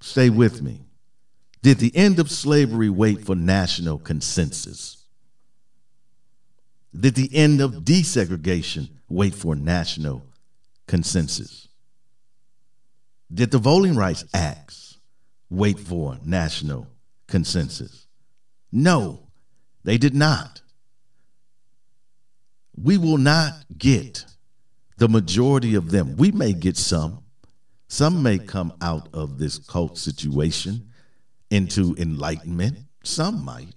Stay 0.00 0.30
with 0.30 0.62
me. 0.62 0.80
Did 1.60 1.76
the 1.76 1.94
end 1.94 2.20
of 2.20 2.30
slavery 2.30 2.88
wait 2.88 3.26
for 3.26 3.34
national 3.36 3.98
consensus? 3.98 5.01
Did 6.98 7.14
the 7.14 7.34
end 7.34 7.60
of 7.60 7.84
desegregation 7.84 8.90
wait 9.08 9.34
for 9.34 9.54
national 9.54 10.24
consensus? 10.86 11.68
Did 13.32 13.50
the 13.50 13.58
Voting 13.58 13.96
Rights 13.96 14.24
Acts 14.34 14.98
wait 15.48 15.78
for 15.78 16.18
national 16.24 16.86
consensus? 17.28 18.06
No, 18.70 19.28
they 19.84 19.96
did 19.96 20.14
not. 20.14 20.60
We 22.76 22.98
will 22.98 23.18
not 23.18 23.52
get 23.76 24.24
the 24.98 25.08
majority 25.08 25.74
of 25.74 25.90
them. 25.90 26.16
We 26.16 26.30
may 26.30 26.52
get 26.52 26.76
some. 26.76 27.22
Some 27.88 28.22
may 28.22 28.38
come 28.38 28.72
out 28.80 29.08
of 29.12 29.38
this 29.38 29.58
cult 29.58 29.98
situation 29.98 30.88
into 31.50 31.94
enlightenment. 31.98 32.78
Some 33.02 33.44
might. 33.44 33.74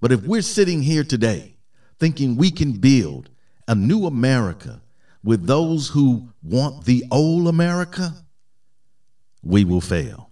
But 0.00 0.10
if 0.10 0.22
we're 0.22 0.42
sitting 0.42 0.82
here 0.82 1.04
today 1.04 1.56
thinking 2.02 2.36
we 2.36 2.50
can 2.50 2.72
build 2.72 3.30
a 3.68 3.76
new 3.76 4.06
America 4.06 4.82
with 5.22 5.46
those 5.46 5.86
who 5.86 6.28
want 6.42 6.84
the 6.84 7.04
old 7.12 7.46
America, 7.46 8.12
we 9.40 9.64
will 9.64 9.80
fail. 9.80 10.28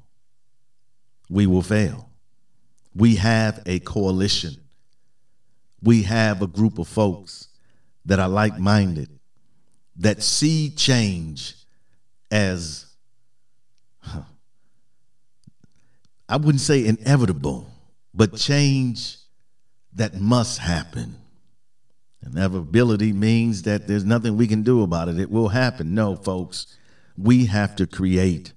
We 1.28 1.46
will 1.46 1.62
fail. 1.62 2.10
We 2.92 3.14
have 3.14 3.62
a 3.66 3.78
coalition. 3.78 4.56
We 5.80 6.02
have 6.02 6.42
a 6.42 6.48
group 6.48 6.80
of 6.80 6.88
folks 6.88 7.46
that 8.04 8.18
are 8.18 8.28
like 8.28 8.58
minded, 8.58 9.08
that 9.98 10.24
see 10.24 10.70
change 10.70 11.54
as, 12.32 12.86
huh, 14.00 14.22
I 16.28 16.36
wouldn't 16.36 16.62
say 16.62 16.84
inevitable, 16.84 17.70
but 18.12 18.34
change 18.34 19.18
that 19.92 20.20
must 20.20 20.58
happen. 20.58 21.19
Inevitability 22.24 23.12
means 23.12 23.62
that 23.62 23.86
there's 23.88 24.04
nothing 24.04 24.36
we 24.36 24.46
can 24.46 24.62
do 24.62 24.82
about 24.82 25.08
it. 25.08 25.18
It 25.18 25.30
will 25.30 25.48
happen. 25.48 25.94
No, 25.94 26.16
folks, 26.16 26.76
we 27.16 27.46
have 27.46 27.74
to 27.76 27.86
create 27.86 28.52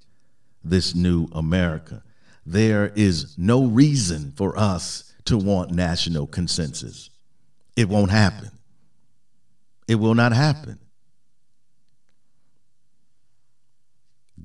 this 0.63 0.93
new 0.93 1.28
America. 1.32 2.04
There 2.45 2.91
is 2.95 3.38
no 3.38 3.65
reason 3.65 4.34
for 4.36 4.58
us 4.58 5.13
to 5.26 5.38
want 5.38 5.71
national 5.71 6.28
consensus. 6.28 7.10
It 7.76 7.88
won't 7.88 8.12
happen. 8.12 8.52
It 9.88 9.95
will 9.95 10.15
not 10.15 10.34
happen. 10.34 10.80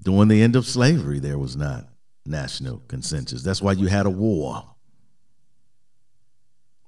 During 0.00 0.28
the 0.28 0.42
end 0.42 0.54
of 0.54 0.64
slavery, 0.64 1.18
there 1.18 1.38
was 1.38 1.56
not 1.56 1.88
national 2.24 2.82
consensus. 2.88 3.42
That's 3.42 3.60
why 3.60 3.72
you 3.72 3.88
had 3.88 4.06
a 4.06 4.10
war. 4.10 4.64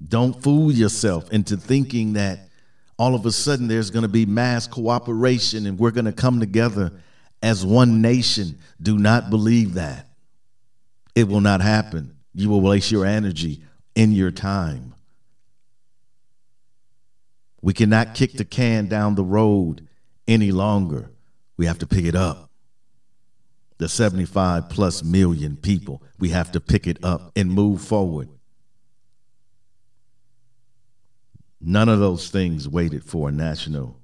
Don't 0.07 0.41
fool 0.43 0.73
yourself 0.73 1.31
into 1.33 1.57
thinking 1.57 2.15
that 2.15 2.49
all 2.99 3.15
of 3.15 3.25
a 3.27 3.33
sudden 3.33 3.69
there's 3.69 3.91
going 3.91 4.03
to 4.03 4.09
be 4.09 4.27
mass 4.27 4.67
cooperation 4.67 5.67
and 5.67 5.79
we're 5.79 5.91
going 5.91 6.05
to 6.07 6.13
come 6.13 6.41
together 6.41 6.93
as 7.43 7.65
one 7.65 8.03
nation. 8.03 8.59
Do 8.81 8.99
not 8.99 9.31
believe 9.31 9.75
that. 9.75 10.07
It 11.15 11.29
will 11.29 11.41
not 11.41 11.61
happen. 11.61 12.17
You 12.35 12.49
will 12.49 12.61
waste 12.61 12.91
your 12.91 13.05
energy 13.05 13.63
in 13.95 14.13
your 14.13 14.31
time. 14.31 14.95
We 17.63 17.73
cannot 17.73 18.15
kick 18.15 18.33
the 18.33 18.45
can 18.45 18.87
down 18.87 19.15
the 19.15 19.25
road 19.25 19.87
any 20.27 20.53
longer. 20.53 21.11
We 21.57 21.67
have 21.67 21.79
to 21.81 21.87
pick 21.87 22.05
it 22.05 22.15
up. 22.15 22.51
The 23.79 23.89
75 23.89 24.69
plus 24.71 25.03
million 25.03 25.57
people, 25.57 26.03
we 26.19 26.31
have 26.31 26.53
to 26.53 26.61
pick 26.61 26.87
it 26.87 27.03
up 27.03 27.33
and 27.37 27.51
move 27.51 27.83
forward. 27.83 28.29
None 31.61 31.89
of 31.89 31.99
those 32.01 32.31
things 32.31 32.69
waited 32.69 33.05
for 33.05 33.29
a 33.29 33.33
national 33.33 33.99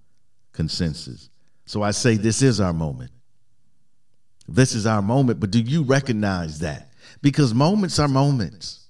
consensus. 0.52 1.30
So 1.64 1.82
I 1.82 1.90
say 1.90 2.16
this 2.16 2.42
is 2.42 2.60
our 2.60 2.72
moment. 2.72 3.10
This 4.48 4.74
is 4.74 4.86
our 4.86 5.02
moment, 5.02 5.40
but 5.40 5.50
do 5.50 5.60
you 5.60 5.82
recognize 5.82 6.60
that? 6.60 6.90
Because 7.22 7.52
moments 7.54 7.98
are 7.98 8.08
moments, 8.08 8.86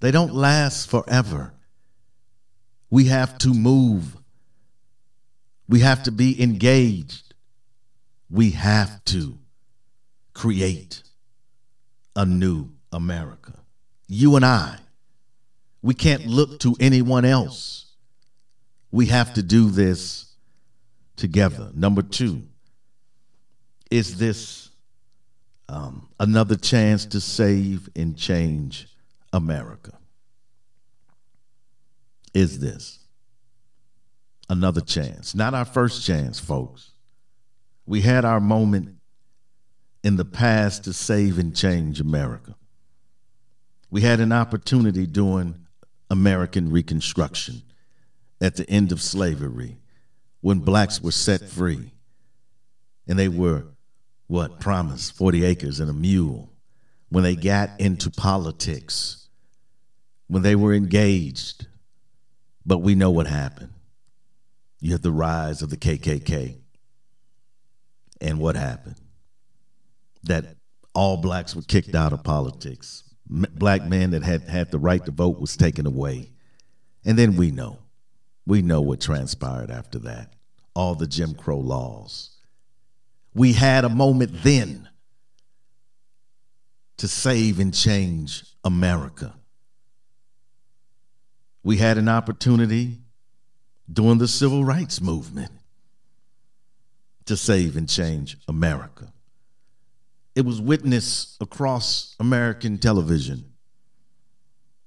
they 0.00 0.10
don't 0.10 0.34
last 0.34 0.88
forever. 0.88 1.52
We 2.90 3.06
have 3.06 3.36
to 3.38 3.48
move. 3.48 4.16
We 5.68 5.80
have 5.80 6.02
to 6.04 6.12
be 6.12 6.40
engaged. 6.40 7.34
We 8.30 8.50
have 8.50 9.04
to 9.06 9.38
create 10.32 11.02
a 12.14 12.24
new 12.24 12.70
America. 12.92 13.54
You 14.06 14.36
and 14.36 14.44
I. 14.44 14.78
We 15.82 15.94
can't 15.94 16.26
look 16.26 16.60
to 16.60 16.76
anyone 16.80 17.24
else. 17.24 17.85
We 18.90 19.06
have 19.06 19.34
to 19.34 19.42
do 19.42 19.70
this 19.70 20.34
together. 21.16 21.70
Number 21.74 22.02
two, 22.02 22.42
is 23.90 24.18
this 24.18 24.70
um, 25.68 26.08
another 26.20 26.56
chance 26.56 27.06
to 27.06 27.20
save 27.20 27.88
and 27.96 28.16
change 28.16 28.88
America? 29.32 29.92
is 32.36 32.58
this 32.58 32.98
another 34.50 34.82
chance, 34.82 35.34
not 35.34 35.54
our 35.54 35.64
first 35.64 36.04
chance, 36.04 36.38
folks. 36.38 36.90
We 37.86 38.02
had 38.02 38.26
our 38.26 38.40
moment 38.40 38.96
in 40.04 40.16
the 40.16 40.24
past 40.26 40.84
to 40.84 40.92
save 40.92 41.38
and 41.38 41.56
change 41.56 41.98
America. 41.98 42.54
We 43.90 44.02
had 44.02 44.20
an 44.20 44.32
opportunity 44.32 45.06
during 45.06 45.66
American 46.10 46.70
Reconstruction 46.70 47.62
at 48.40 48.56
the 48.56 48.68
end 48.68 48.92
of 48.92 49.00
slavery 49.00 49.78
when 50.40 50.58
blacks 50.60 51.00
were 51.00 51.10
set 51.10 51.42
free 51.48 51.92
and 53.08 53.18
they 53.18 53.28
were 53.28 53.64
what 54.26 54.60
promised 54.60 55.16
40 55.16 55.44
acres 55.44 55.80
and 55.80 55.88
a 55.88 55.94
mule 55.94 56.50
when 57.08 57.24
they 57.24 57.36
got 57.36 57.70
into 57.80 58.10
politics 58.10 59.28
when 60.26 60.42
they 60.42 60.56
were 60.56 60.74
engaged 60.74 61.66
but 62.66 62.78
we 62.78 62.96
know 62.96 63.12
what 63.12 63.28
happened. 63.28 63.72
You 64.80 64.92
had 64.92 65.02
the 65.02 65.12
rise 65.12 65.62
of 65.62 65.70
the 65.70 65.76
KKK. 65.76 66.56
And 68.20 68.40
what 68.40 68.56
happened? 68.56 68.96
That 70.24 70.56
all 70.92 71.18
blacks 71.18 71.54
were 71.54 71.62
kicked 71.62 71.94
out 71.94 72.12
of 72.12 72.24
politics. 72.24 73.04
Black 73.28 73.84
men 73.84 74.10
that 74.10 74.24
had 74.24 74.42
had 74.42 74.70
the 74.70 74.78
right 74.78 75.04
to 75.04 75.12
vote 75.12 75.40
was 75.40 75.56
taken 75.56 75.86
away. 75.86 76.30
And 77.04 77.16
then 77.16 77.36
we 77.36 77.52
know. 77.52 77.78
We 78.46 78.62
know 78.62 78.80
what 78.80 79.00
transpired 79.00 79.70
after 79.70 79.98
that. 80.00 80.32
All 80.74 80.94
the 80.94 81.06
Jim 81.06 81.34
Crow 81.34 81.58
laws. 81.58 82.30
We 83.34 83.54
had 83.54 83.84
a 83.84 83.88
moment 83.88 84.42
then 84.42 84.88
to 86.96 87.08
save 87.08 87.58
and 87.58 87.74
change 87.74 88.44
America. 88.64 89.34
We 91.62 91.78
had 91.78 91.98
an 91.98 92.08
opportunity 92.08 92.98
during 93.92 94.18
the 94.18 94.28
civil 94.28 94.64
rights 94.64 95.00
movement 95.00 95.50
to 97.26 97.36
save 97.36 97.76
and 97.76 97.88
change 97.88 98.38
America. 98.48 99.12
It 100.34 100.44
was 100.44 100.60
witnessed 100.60 101.36
across 101.40 102.14
American 102.20 102.78
television. 102.78 103.52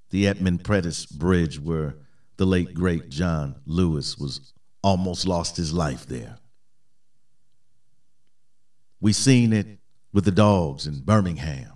The 0.10 0.28
Edmund 0.28 0.64
Pettus 0.64 1.06
Bridge, 1.06 1.60
where 1.60 1.96
the 2.40 2.46
late 2.46 2.74
great 2.74 3.10
John 3.10 3.54
Lewis 3.66 4.18
was 4.18 4.54
almost 4.82 5.28
lost 5.28 5.58
his 5.58 5.74
life 5.74 6.06
there. 6.06 6.38
We 9.02 9.12
seen 9.12 9.52
it 9.52 9.68
with 10.14 10.24
the 10.24 10.32
dogs 10.32 10.88
in 10.88 11.02
Birmingham. 11.02 11.74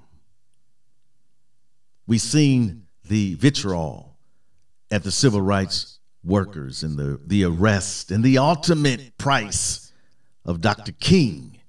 We 2.08 2.18
seen 2.18 2.86
the 3.04 3.34
vitriol 3.34 4.16
at 4.90 5.04
the 5.04 5.12
civil 5.12 5.42
rights 5.42 6.00
workers 6.24 6.82
and 6.82 6.98
the, 6.98 7.20
the 7.28 7.44
arrest 7.44 8.10
and 8.10 8.24
the 8.24 8.38
ultimate 8.38 9.18
price 9.18 9.92
of 10.46 10.62
Dr. 10.62 10.94
King 10.94 11.60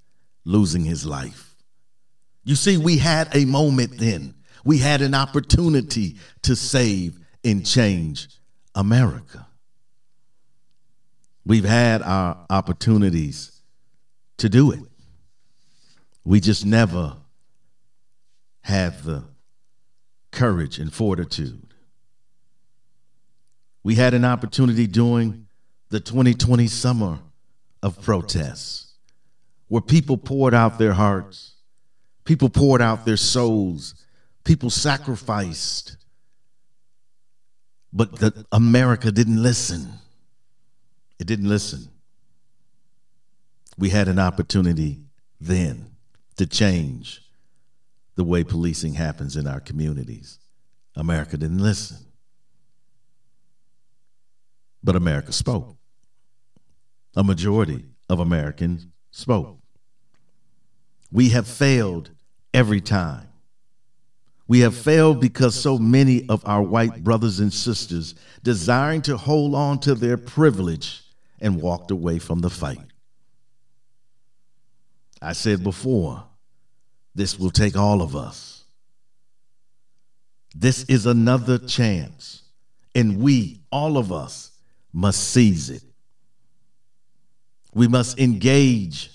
losing 0.44 0.84
his 0.84 1.04
life. 1.04 1.56
You 2.44 2.54
see, 2.54 2.76
we 2.76 2.98
had 2.98 3.34
a 3.34 3.44
moment 3.44 3.98
then. 3.98 4.36
We 4.64 4.78
had 4.78 5.02
an 5.02 5.16
opportunity 5.16 6.14
to 6.42 6.54
save 6.54 7.18
and 7.42 7.66
change 7.66 8.28
America. 8.74 9.46
We've 11.46 11.64
had 11.64 12.02
our 12.02 12.38
opportunities 12.48 13.60
to 14.38 14.48
do 14.48 14.72
it. 14.72 14.80
We 16.24 16.40
just 16.40 16.64
never 16.64 17.16
had 18.62 19.02
the 19.04 19.24
courage 20.30 20.78
and 20.78 20.92
fortitude. 20.92 21.74
We 23.82 23.94
had 23.94 24.14
an 24.14 24.24
opportunity 24.24 24.86
during 24.86 25.46
the 25.90 26.00
2020 26.00 26.66
summer 26.66 27.18
of 27.82 28.00
protests 28.00 28.94
where 29.68 29.82
people 29.82 30.16
poured 30.16 30.54
out 30.54 30.78
their 30.78 30.94
hearts, 30.94 31.52
people 32.24 32.48
poured 32.48 32.80
out 32.80 33.04
their 33.04 33.18
souls, 33.18 33.94
people 34.42 34.70
sacrificed. 34.70 35.98
But 37.94 38.18
the, 38.18 38.44
America 38.50 39.12
didn't 39.12 39.40
listen. 39.40 39.88
It 41.20 41.28
didn't 41.28 41.48
listen. 41.48 41.88
We 43.78 43.90
had 43.90 44.08
an 44.08 44.18
opportunity 44.18 45.04
then 45.40 45.92
to 46.36 46.46
change 46.46 47.22
the 48.16 48.24
way 48.24 48.42
policing 48.42 48.94
happens 48.94 49.36
in 49.36 49.46
our 49.46 49.60
communities. 49.60 50.40
America 50.96 51.36
didn't 51.36 51.62
listen. 51.62 51.98
But 54.82 54.96
America 54.96 55.32
spoke. 55.32 55.76
A 57.16 57.22
majority 57.22 57.84
of 58.08 58.18
Americans 58.18 58.86
spoke. 59.12 59.58
We 61.12 61.28
have 61.30 61.46
failed 61.46 62.10
every 62.52 62.80
time. 62.80 63.28
We 64.46 64.60
have 64.60 64.76
failed 64.76 65.20
because 65.20 65.54
so 65.54 65.78
many 65.78 66.28
of 66.28 66.46
our 66.46 66.62
white 66.62 67.02
brothers 67.02 67.40
and 67.40 67.52
sisters 67.52 68.14
desiring 68.42 69.00
to 69.02 69.16
hold 69.16 69.54
on 69.54 69.78
to 69.80 69.94
their 69.94 70.18
privilege 70.18 71.02
and 71.40 71.60
walked 71.60 71.90
away 71.90 72.18
from 72.18 72.40
the 72.40 72.50
fight. 72.50 72.78
I 75.22 75.32
said 75.32 75.62
before, 75.62 76.24
this 77.14 77.38
will 77.38 77.50
take 77.50 77.76
all 77.76 78.02
of 78.02 78.14
us. 78.14 78.64
This 80.54 80.84
is 80.84 81.06
another 81.06 81.58
chance, 81.58 82.42
and 82.94 83.20
we, 83.20 83.62
all 83.72 83.96
of 83.96 84.12
us, 84.12 84.52
must 84.92 85.30
seize 85.30 85.70
it. 85.70 85.82
We 87.72 87.88
must 87.88 88.20
engage 88.20 89.10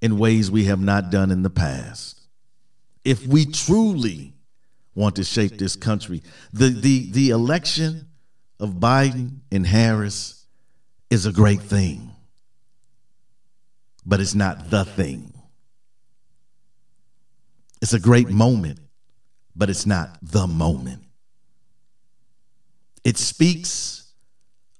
in 0.00 0.18
ways 0.18 0.50
we 0.50 0.64
have 0.64 0.80
not 0.80 1.10
done 1.10 1.30
in 1.30 1.42
the 1.42 1.50
past. 1.50 2.20
If 3.04 3.26
we 3.26 3.44
truly 3.44 4.34
want 4.98 5.14
to 5.14 5.22
shape 5.22 5.58
this 5.58 5.76
country, 5.76 6.20
the, 6.52 6.70
the, 6.70 7.08
the 7.12 7.30
election 7.30 8.08
of 8.58 8.70
Biden 8.70 9.38
and 9.52 9.64
Harris 9.64 10.44
is 11.08 11.24
a 11.24 11.30
great 11.30 11.60
thing, 11.60 12.10
but 14.04 14.18
it's 14.18 14.34
not 14.34 14.70
the 14.70 14.84
thing. 14.84 15.32
It's 17.80 17.92
a 17.92 18.00
great 18.00 18.28
moment, 18.28 18.80
but 19.54 19.70
it's 19.70 19.86
not 19.86 20.18
the 20.20 20.48
moment. 20.48 21.04
It 23.04 23.18
speaks 23.18 24.12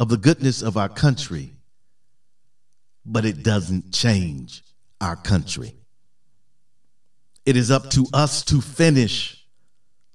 of 0.01 0.09
the 0.09 0.17
goodness 0.17 0.63
of 0.63 0.77
our 0.77 0.89
country, 0.89 1.53
but 3.07 3.25
it 3.25 3.45
doesn't 3.45 3.95
change 3.95 4.65
our 5.01 5.15
country. 5.15 5.77
It 7.47 7.57
is 7.57 7.71
up 7.71 7.89
to 7.91 8.07
us 8.13 8.43
to 8.47 8.61
finish 8.61 9.38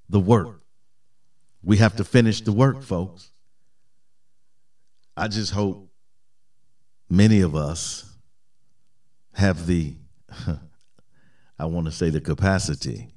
the 0.10 0.20
work. 0.20 0.62
We 1.64 1.78
have 1.78 1.96
to 1.98 2.04
finish 2.04 2.42
the 2.42 2.52
work, 2.52 2.82
folks. 2.84 3.32
I 5.16 5.28
just 5.28 5.52
hope 5.52 5.90
many 7.10 7.42
of 7.42 7.56
us 7.56 8.10
have 9.34 9.68
the 9.68 9.96
I 11.60 11.66
want 11.66 11.86
to 11.86 11.92
say 11.92 12.10
the 12.10 12.20
capacity 12.20 13.14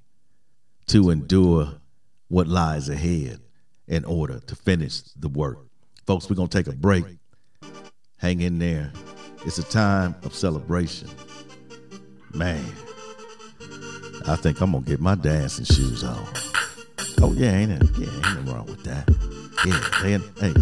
to 0.89 1.11
endure 1.11 1.81
what 2.29 2.47
lies 2.47 2.89
ahead 2.89 3.41
in 3.89 4.05
order 4.05 4.41
to 4.41 4.55
finish 4.55 5.01
the 5.17 5.29
work. 5.29 5.59
Folks, 6.07 6.29
we're 6.29 6.37
going 6.37 6.49
to 6.49 6.57
take 6.57 6.73
a 6.73 6.77
break. 6.77 7.05
Hang 8.19 8.41
in 8.41 8.59
there. 8.59 8.93
It's 9.45 9.59
a 9.59 9.63
time 9.63 10.15
of 10.23 10.35
celebration. 10.35 11.09
Man, 12.33 12.65
I 14.27 14.37
think 14.37 14.61
I'm 14.61 14.73
going 14.73 14.85
to 14.85 14.91
get 14.91 15.01
my 15.01 15.15
dancing 15.15 15.65
shoes 15.65 16.05
on. 16.05 16.27
Oh, 17.23 17.33
yeah, 17.33 17.53
ain't 17.53 17.73
it? 17.73 17.83
Yeah, 17.99 18.07
ain't 18.07 18.23
nothing 18.23 18.47
wrong 18.47 18.67
with 18.67 18.85
that. 18.85 19.09
Yeah, 19.65 20.19
hey, 20.41 20.55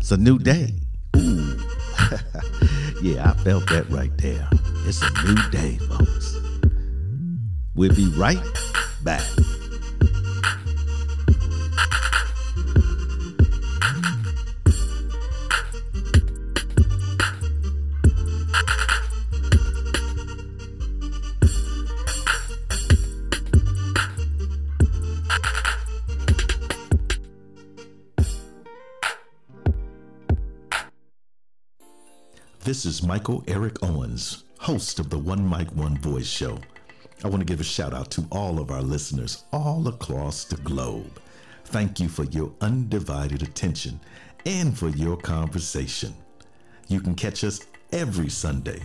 it's 0.00 0.10
a 0.12 0.16
new 0.16 0.38
day. 0.38 0.72
Ooh. 1.16 1.58
yeah, 3.02 3.30
I 3.30 3.34
felt 3.44 3.68
that 3.68 3.86
right 3.90 4.16
there. 4.18 4.48
It's 4.86 5.02
a 5.02 5.10
new 5.24 5.50
day, 5.50 5.76
folks. 5.88 6.36
We'll 7.74 7.94
be 7.94 8.08
right 8.16 8.42
back. 9.02 9.22
This 32.74 32.86
is 32.86 33.04
Michael 33.04 33.44
Eric 33.46 33.84
Owens, 33.84 34.42
host 34.58 34.98
of 34.98 35.08
the 35.08 35.16
One 35.16 35.48
Mic, 35.48 35.70
One 35.76 35.96
Voice 35.98 36.26
show. 36.26 36.58
I 37.22 37.28
want 37.28 37.38
to 37.38 37.44
give 37.44 37.60
a 37.60 37.64
shout 37.64 37.94
out 37.94 38.10
to 38.10 38.26
all 38.32 38.58
of 38.58 38.72
our 38.72 38.82
listeners 38.82 39.44
all 39.52 39.86
across 39.86 40.42
the 40.42 40.56
globe. 40.56 41.20
Thank 41.66 42.00
you 42.00 42.08
for 42.08 42.24
your 42.24 42.52
undivided 42.60 43.44
attention 43.44 44.00
and 44.44 44.76
for 44.76 44.88
your 44.88 45.16
conversation. 45.16 46.14
You 46.88 47.00
can 47.00 47.14
catch 47.14 47.44
us 47.44 47.60
every 47.92 48.28
Sunday 48.28 48.82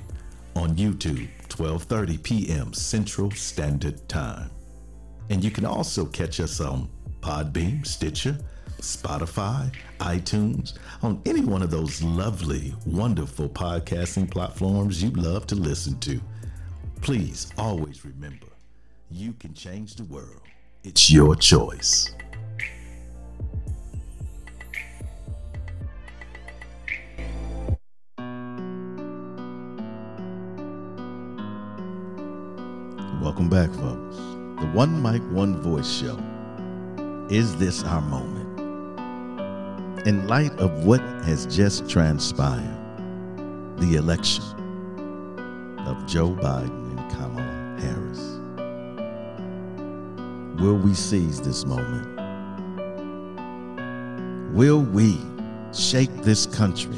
on 0.55 0.75
YouTube, 0.75 1.27
12:30 1.47 2.21
p.m. 2.21 2.73
Central 2.73 3.31
Standard 3.31 4.07
Time. 4.07 4.51
And 5.31 5.43
you 5.43 5.49
can 5.49 5.65
also 5.65 6.05
catch 6.05 6.39
us 6.39 6.61
on 6.61 6.87
Podbean, 7.21 7.87
Stitcher, 7.87 8.37
Spotify, 8.81 9.73
iTunes, 9.99 10.73
on 11.01 11.21
any 11.25 11.41
one 11.41 11.61
of 11.61 11.71
those 11.71 12.01
lovely, 12.01 12.73
wonderful 12.85 13.49
podcasting 13.49 14.29
platforms 14.29 15.03
you 15.03 15.11
love 15.11 15.47
to 15.47 15.55
listen 15.55 15.99
to. 15.99 16.19
Please 17.01 17.51
always 17.57 18.05
remember 18.05 18.47
you 19.11 19.33
can 19.33 19.53
change 19.53 19.95
the 19.95 20.03
world. 20.05 20.41
It's 20.83 21.11
your 21.11 21.35
choice. 21.35 22.13
Welcome 33.21 33.49
back, 33.49 33.69
folks. 33.71 34.15
The 34.61 34.69
One 34.73 35.01
Mic, 35.01 35.21
One 35.31 35.61
Voice 35.61 35.89
show. 35.89 36.17
Is 37.29 37.55
this 37.57 37.83
our 37.83 38.01
moment? 38.01 38.38
In 40.05 40.27
light 40.29 40.57
of 40.59 40.85
what 40.85 41.01
has 41.25 41.45
just 41.45 41.89
transpired, 41.89 42.77
the 43.79 43.95
election 43.95 44.45
of 45.85 46.07
Joe 46.07 46.29
Biden 46.29 46.97
and 46.97 47.11
Kamala 47.11 47.75
Harris, 47.81 48.39
will 50.61 50.77
we 50.77 50.93
seize 50.93 51.41
this 51.41 51.65
moment? 51.65 52.07
Will 54.55 54.81
we 54.81 55.17
shape 55.73 56.15
this 56.21 56.45
country 56.45 56.97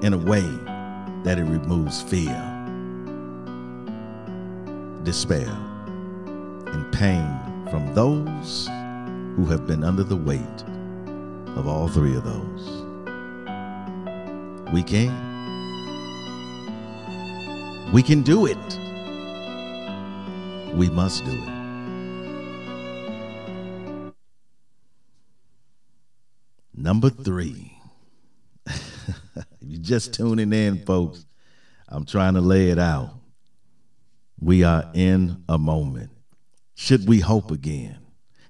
in 0.00 0.14
a 0.14 0.18
way 0.18 0.48
that 1.24 1.38
it 1.38 1.44
removes 1.44 2.00
fear, 2.00 2.42
despair, 5.02 5.50
and 6.68 6.90
pain 6.90 7.28
from 7.70 7.92
those 7.92 8.66
who 9.36 9.44
have 9.44 9.66
been 9.66 9.84
under 9.84 10.04
the 10.04 10.16
weight 10.16 10.64
of 11.56 11.66
all 11.66 11.88
three 11.88 12.16
of 12.16 12.24
those. 12.24 12.68
We 14.72 14.82
can. 14.82 15.26
We 17.92 18.02
can 18.02 18.22
do 18.22 18.46
it. 18.46 18.78
We 20.74 20.90
must 20.90 21.24
do 21.24 21.32
it. 21.32 21.58
Number 26.74 27.10
three. 27.10 27.72
You're 29.60 29.80
just 29.80 30.14
tuning 30.14 30.52
in, 30.52 30.84
folks. 30.84 31.24
I'm 31.88 32.04
trying 32.04 32.34
to 32.34 32.40
lay 32.40 32.68
it 32.70 32.78
out. 32.78 33.14
We 34.40 34.62
are 34.64 34.90
in 34.94 35.42
a 35.48 35.58
moment. 35.58 36.10
Should 36.74 37.08
we 37.08 37.20
hope 37.20 37.50
again? 37.50 37.98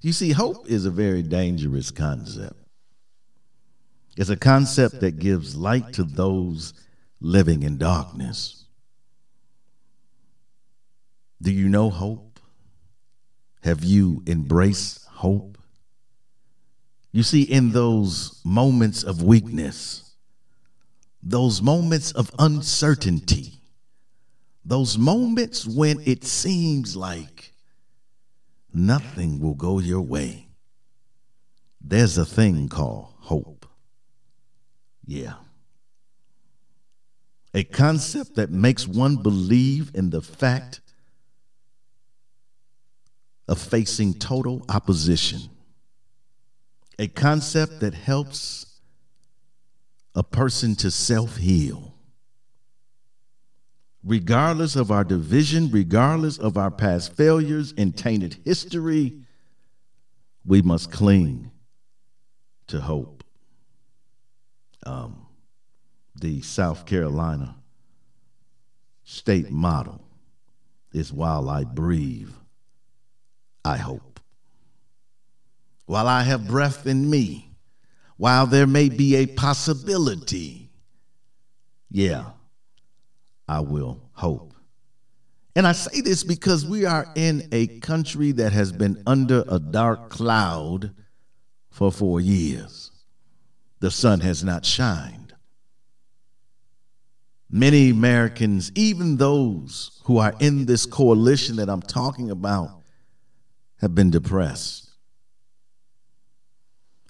You 0.03 0.13
see, 0.13 0.33
hope 0.33 0.69
is 0.69 0.85
a 0.85 0.91
very 0.91 1.23
dangerous 1.23 1.91
concept. 1.91 2.58
It's 4.19 4.31
a 4.31 4.37
concept 4.37 4.99
that 5.03 5.21
gives 5.21 5.55
light 5.55 5.93
to 5.93 6.03
those 6.03 6.75
living 7.21 7.63
in 7.63 7.79
darkness. 7.79 8.65
Do 11.41 11.53
you 11.53 11.69
know 11.69 11.89
hope? 11.89 12.41
Have 13.63 13.85
you 13.85 14.25
embraced 14.27 15.07
hope? 15.07 15.57
You 17.13 17.23
see, 17.23 17.43
in 17.43 17.71
those 17.71 18.41
moments 18.45 19.05
of 19.05 19.23
weakness, 19.23 20.11
those 21.23 21.63
moments 21.63 22.11
of 22.11 22.33
uncertainty, 22.41 23.53
those 24.65 24.99
moments 24.99 25.65
when 25.65 26.01
it 26.05 26.25
seems 26.25 26.97
like 26.97 27.53
nothing 28.75 29.39
will 29.39 29.55
go 29.55 29.79
your 29.79 30.03
way, 30.03 30.49
there's 31.81 32.19
a 32.19 32.27
thing 32.27 32.69
called 32.69 33.15
hope. 33.21 33.58
Yeah. 35.09 35.37
A 37.55 37.65
concept 37.65 38.35
that 38.35 38.51
makes 38.51 38.87
one 38.87 39.17
believe 39.17 39.91
in 39.95 40.11
the 40.11 40.21
fact 40.21 40.83
of 43.49 43.59
facing 43.59 44.13
total 44.13 44.67
opposition. 44.69 45.41
A 46.99 47.09
concept 47.09 47.81
that 47.81 47.95
helps 47.95 48.81
a 50.15 50.23
person 50.23 50.77
to 50.77 50.91
self 50.91 51.39
heal. 51.39 51.95
Regardless 54.05 54.77
of 54.77 54.91
our 54.91 55.05
division, 55.05 55.71
regardless 55.71 56.37
of 56.37 56.59
our 56.59 56.71
past 56.71 57.17
failures 57.17 57.73
and 57.79 57.97
tainted 57.97 58.37
history, 58.45 59.23
we 60.45 60.61
must 60.61 60.93
cling 60.93 61.51
to 62.67 62.83
hope 62.83 63.18
um, 64.89 65.27
the 66.17 66.41
South 66.41 66.87
Carolina 66.87 67.55
state 69.05 69.51
model 69.51 70.03
is 70.93 71.13
while 71.13 71.49
I 71.49 71.65
breathe, 71.65 72.31
I 73.65 73.77
hope. 73.77 74.21
While 75.87 76.09
I 76.09 76.23
have 76.23 76.49
breath 76.49 76.87
in 76.87 77.09
me, 77.09 77.51
while 78.17 78.47
there 78.47 78.67
may 78.67 78.89
be 78.89 79.17
a 79.17 79.27
possibility, 79.27 80.71
yeah, 81.91 82.31
I 83.47 83.61
will 83.61 84.01
hope. 84.13 84.55
And 85.55 85.67
I 85.67 85.73
say 85.73 86.01
this 86.01 86.25
because 86.25 86.65
we 86.65 86.85
are 86.85 87.11
in 87.15 87.49
a 87.53 87.67
country 87.81 88.33
that 88.33 88.53
has 88.53 88.73
been 88.73 89.03
under 89.07 89.45
a 89.49 89.59
dark 89.59 90.09
cloud 90.11 90.93
for 91.71 91.93
four 91.93 92.21
years 92.21 92.88
the 93.81 93.91
sun 93.91 94.21
has 94.21 94.43
not 94.43 94.65
shined. 94.65 95.35
Many 97.51 97.91
Americans, 97.91 98.71
even 98.75 99.17
those 99.17 100.01
who 100.05 100.19
are 100.19 100.35
in 100.39 100.67
this 100.67 100.85
coalition 100.85 101.57
that 101.57 101.71
I'm 101.71 101.81
talking 101.81 102.31
about, 102.31 102.83
have 103.81 103.95
been 103.95 104.11
depressed, 104.11 104.91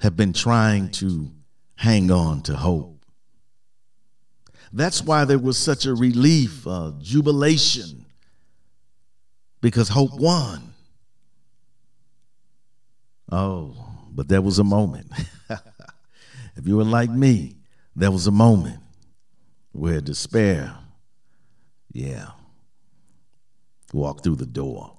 have 0.01 0.17
been 0.17 0.33
trying 0.33 0.91
to 0.91 1.31
hang 1.75 2.11
on 2.11 2.43
to 2.43 2.55
hope. 2.55 3.05
That's 4.73 5.03
why 5.03 5.25
there 5.25 5.39
was 5.39 5.57
such 5.57 5.87
a 5.87 5.95
relief, 5.95 6.67
a 6.67 6.95
jubilation, 7.01 8.05
because 9.61 9.89
hope 9.89 10.15
won. 10.15 10.75
Oh, 13.33 13.75
but 14.11 14.29
there 14.29 14.43
was 14.43 14.59
a 14.59 14.65
moment. 14.65 15.11
If 16.59 16.67
you 16.67 16.77
were 16.77 16.85
like 16.85 17.09
me, 17.09 17.55
there 17.95 18.11
was 18.11 18.27
a 18.27 18.33
moment 18.33 18.81
where 19.71 20.01
despair, 20.01 20.75
yeah, 21.93 22.31
walked 23.93 24.25
through 24.25 24.37
the 24.37 24.47
door. 24.47 24.97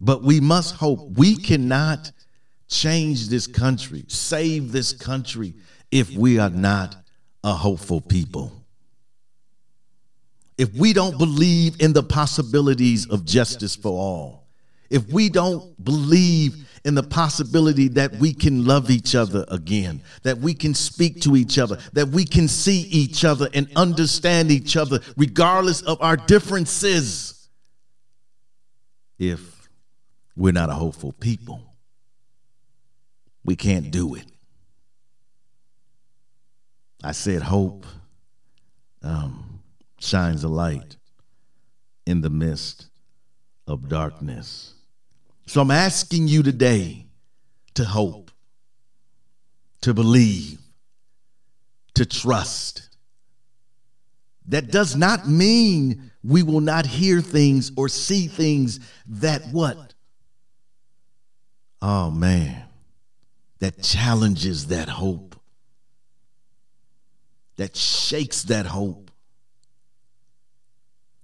But 0.00 0.22
we 0.22 0.40
must 0.40 0.76
hope. 0.76 1.18
We 1.18 1.36
cannot 1.36 2.10
change 2.68 3.28
this 3.28 3.46
country, 3.46 4.04
save 4.08 4.72
this 4.72 4.94
country, 4.94 5.54
if 5.90 6.10
we 6.10 6.38
are 6.38 6.50
not 6.50 6.96
a 7.44 7.52
hopeful 7.52 8.00
people. 8.00 8.50
If 10.56 10.72
we 10.72 10.94
don't 10.94 11.18
believe 11.18 11.80
in 11.82 11.92
the 11.92 12.02
possibilities 12.02 13.06
of 13.10 13.26
justice 13.26 13.76
for 13.76 13.92
all, 13.92 14.41
if 14.92 15.08
we 15.10 15.30
don't 15.30 15.82
believe 15.82 16.68
in 16.84 16.94
the 16.94 17.02
possibility 17.02 17.88
that 17.88 18.14
we 18.16 18.34
can 18.34 18.66
love 18.66 18.90
each 18.90 19.14
other 19.14 19.44
again, 19.48 20.02
that 20.22 20.38
we 20.38 20.52
can 20.52 20.74
speak 20.74 21.20
to 21.22 21.34
each 21.34 21.58
other, 21.58 21.78
that 21.94 22.08
we 22.08 22.24
can 22.24 22.46
see 22.46 22.82
each 22.82 23.24
other 23.24 23.48
and 23.54 23.68
understand 23.74 24.50
each 24.50 24.76
other 24.76 25.00
regardless 25.16 25.80
of 25.82 26.00
our 26.02 26.16
differences. 26.16 27.48
If 29.18 29.68
we're 30.36 30.52
not 30.52 30.68
a 30.68 30.74
hopeful 30.74 31.12
people, 31.12 31.62
we 33.44 33.56
can't 33.56 33.90
do 33.90 34.14
it. 34.14 34.26
I 37.02 37.12
said, 37.12 37.42
hope 37.42 37.86
um, 39.02 39.62
shines 39.98 40.44
a 40.44 40.48
light 40.48 40.96
in 42.06 42.20
the 42.20 42.30
midst 42.30 42.88
of 43.66 43.88
darkness. 43.88 44.71
So 45.52 45.60
I'm 45.60 45.70
asking 45.70 46.28
you 46.28 46.42
today 46.42 47.04
to 47.74 47.84
hope, 47.84 48.30
to 49.82 49.92
believe, 49.92 50.58
to 51.92 52.06
trust. 52.06 52.88
That 54.46 54.70
does 54.70 54.96
not 54.96 55.28
mean 55.28 56.10
we 56.24 56.42
will 56.42 56.62
not 56.62 56.86
hear 56.86 57.20
things 57.20 57.70
or 57.76 57.90
see 57.90 58.28
things 58.28 58.80
that 59.06 59.42
what? 59.52 59.92
Oh 61.82 62.10
man, 62.10 62.64
that 63.58 63.82
challenges 63.82 64.68
that 64.68 64.88
hope, 64.88 65.36
that 67.56 67.76
shakes 67.76 68.44
that 68.44 68.64
hope. 68.64 69.10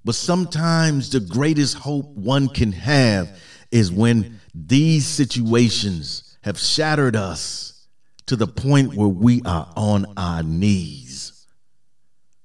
But 0.05 0.17
sometimes 0.17 1.09
the 1.09 1.21
greatest 1.21 1.79
hope 1.79 2.09
one 2.09 2.51
can 2.51 2.73
have 2.73 3.35
is 3.71 3.93
when 3.93 4.41
these 4.55 5.07
situations 5.07 6.39
have 6.43 6.59
shattered 6.59 7.17
us 7.17 7.87
to 8.27 8.37
the 8.37 8.47
point 8.47 8.95
where 8.95 9.09
we 9.09 9.43
are 9.43 9.71
on 9.77 10.07
our 10.17 10.43
knees. 10.43 11.47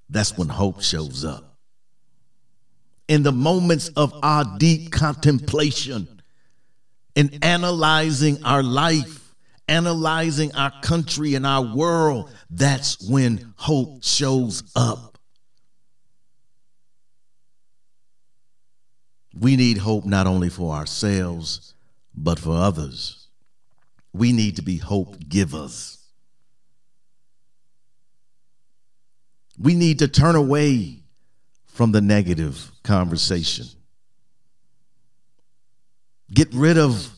That's 0.09 0.37
when 0.37 0.49
hope 0.49 0.81
shows 0.81 1.25
up. 1.25 1.57
In 3.07 3.23
the 3.23 3.31
moments 3.31 3.89
of 3.89 4.13
our 4.23 4.45
deep 4.57 4.91
contemplation, 4.91 6.21
in 7.15 7.39
analyzing 7.41 8.43
our 8.43 8.63
life, 8.63 9.33
analyzing 9.67 10.55
our 10.55 10.71
country 10.81 11.35
and 11.35 11.45
our 11.45 11.75
world, 11.75 12.31
that's 12.49 13.01
when 13.09 13.53
hope 13.57 14.03
shows 14.03 14.63
up. 14.75 15.12
We 19.37 19.55
need 19.55 19.79
hope 19.79 20.05
not 20.05 20.27
only 20.27 20.49
for 20.49 20.73
ourselves, 20.73 21.73
but 22.15 22.39
for 22.39 22.55
others. 22.55 23.27
We 24.13 24.31
need 24.31 24.57
to 24.57 24.61
be 24.61 24.77
hope 24.77 25.17
givers. 25.27 25.97
We 29.57 29.73
need 29.75 29.99
to 29.99 30.07
turn 30.07 30.35
away 30.35 30.99
from 31.65 31.91
the 31.91 32.01
negative 32.01 32.71
conversation. 32.83 33.65
Get 36.31 36.53
rid 36.53 36.77
of 36.77 37.09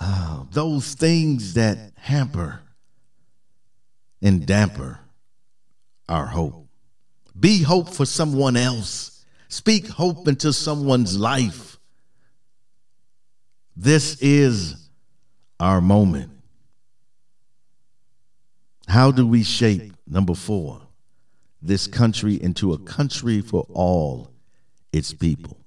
uh, 0.00 0.44
those 0.50 0.94
things 0.94 1.54
that 1.54 1.92
hamper 1.96 2.60
and 4.20 4.44
damper 4.44 5.00
our 6.08 6.26
hope. 6.26 6.68
Be 7.38 7.62
hope 7.62 7.88
for 7.88 8.04
someone 8.06 8.56
else. 8.56 9.11
Speak 9.52 9.86
hope 9.86 10.28
into 10.28 10.50
someone's 10.50 11.18
life. 11.18 11.76
This 13.76 14.16
is 14.22 14.88
our 15.60 15.82
moment. 15.82 16.30
How 18.88 19.10
do 19.10 19.26
we 19.26 19.42
shape, 19.42 19.92
number 20.06 20.32
four, 20.32 20.80
this 21.60 21.86
country 21.86 22.42
into 22.42 22.72
a 22.72 22.78
country 22.78 23.42
for 23.42 23.66
all 23.74 24.30
its 24.90 25.12
people? 25.12 25.58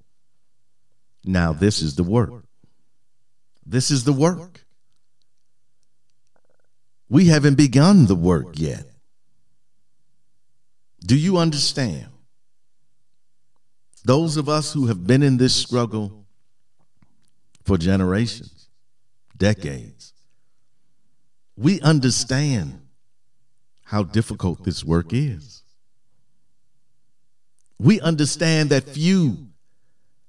Now, 1.24 1.54
this 1.54 1.84
is 1.84 1.94
the 1.94 2.04
work. 2.04 2.44
This 3.68 3.92
is 3.92 4.04
the 4.04 4.14
work. 4.14 4.66
We 7.08 7.26
haven't 7.26 7.54
begun 7.56 8.08
the 8.08 8.16
work 8.16 8.58
yet. 8.58 8.90
Do 11.06 11.16
you 11.16 11.38
understand? 11.38 12.08
Those 14.06 14.38
of 14.38 14.48
us 14.48 14.72
who 14.72 14.86
have 14.86 15.08
been 15.08 15.24
in 15.24 15.38
this 15.38 15.56
struggle 15.56 16.26
for 17.64 17.76
generations, 17.76 18.70
decades, 19.36 20.14
we 21.58 21.82
understand 21.82 22.82
how 23.84 24.04
difficult 24.04 24.64
this 24.64 24.84
work 24.84 25.08
is. 25.12 25.64
We 27.80 28.00
understand 28.00 28.70
that 28.70 28.84
few 28.84 29.48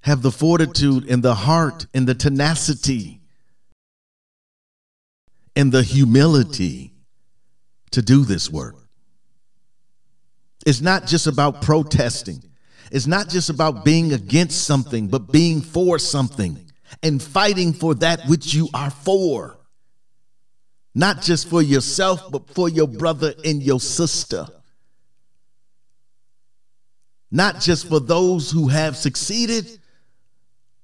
have 0.01 0.23
the 0.23 0.31
fortitude 0.31 1.07
and 1.07 1.21
the 1.21 1.35
heart 1.35 1.85
and 1.93 2.07
the 2.07 2.15
tenacity 2.15 3.21
and 5.55 5.71
the 5.71 5.83
humility 5.83 6.93
to 7.91 8.01
do 8.01 8.25
this 8.25 8.49
work. 8.49 8.75
It's 10.65 10.81
not 10.81 11.05
just 11.05 11.27
about 11.27 11.61
protesting. 11.61 12.43
It's 12.91 13.07
not 13.07 13.29
just 13.29 13.49
about 13.49 13.83
being 13.83 14.13
against 14.13 14.63
something, 14.63 15.07
but 15.07 15.31
being 15.31 15.61
for 15.61 15.99
something 15.99 16.57
and 17.03 17.21
fighting 17.21 17.73
for 17.73 17.95
that 17.95 18.21
which 18.27 18.53
you 18.53 18.69
are 18.73 18.89
for. 18.89 19.57
Not 20.95 21.21
just 21.21 21.47
for 21.49 21.61
yourself, 21.61 22.31
but 22.31 22.49
for 22.49 22.69
your 22.69 22.87
brother 22.87 23.33
and 23.45 23.61
your 23.61 23.79
sister. 23.79 24.47
Not 27.29 27.59
just 27.59 27.87
for 27.87 27.99
those 27.99 28.51
who 28.51 28.69
have 28.69 28.95
succeeded, 28.95 29.79